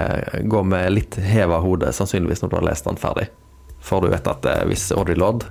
eh, 0.00 0.40
gå 0.50 0.62
med 0.66 0.92
litt 0.96 1.18
heva 1.22 1.60
hode, 1.62 1.92
sannsynligvis 1.94 2.42
når 2.42 2.50
du 2.50 2.56
har 2.58 2.66
lest 2.70 2.90
den 2.90 2.98
ferdig. 2.98 3.28
For 3.84 4.02
du 4.02 4.10
vet 4.10 4.26
at 4.30 4.48
eh, 4.50 4.64
hvis 4.66 4.88
Audrey 4.96 5.18
Lodd 5.20 5.46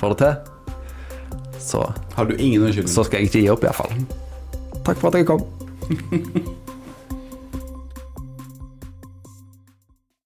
får 0.00 0.14
det 0.14 0.18
til, 0.24 0.34
så 1.62 1.84
Har 2.16 2.26
du 2.26 2.34
ingen 2.38 2.64
unnskyldning? 2.64 2.94
så 2.94 3.04
skal 3.04 3.20
jeg 3.20 3.30
ikke 3.30 3.44
gi 3.44 3.52
opp, 3.52 3.68
iallfall. 3.68 3.92
Takk 4.82 4.98
for 4.98 5.12
at 5.12 5.20
jeg 5.20 5.28
kom. 5.28 5.44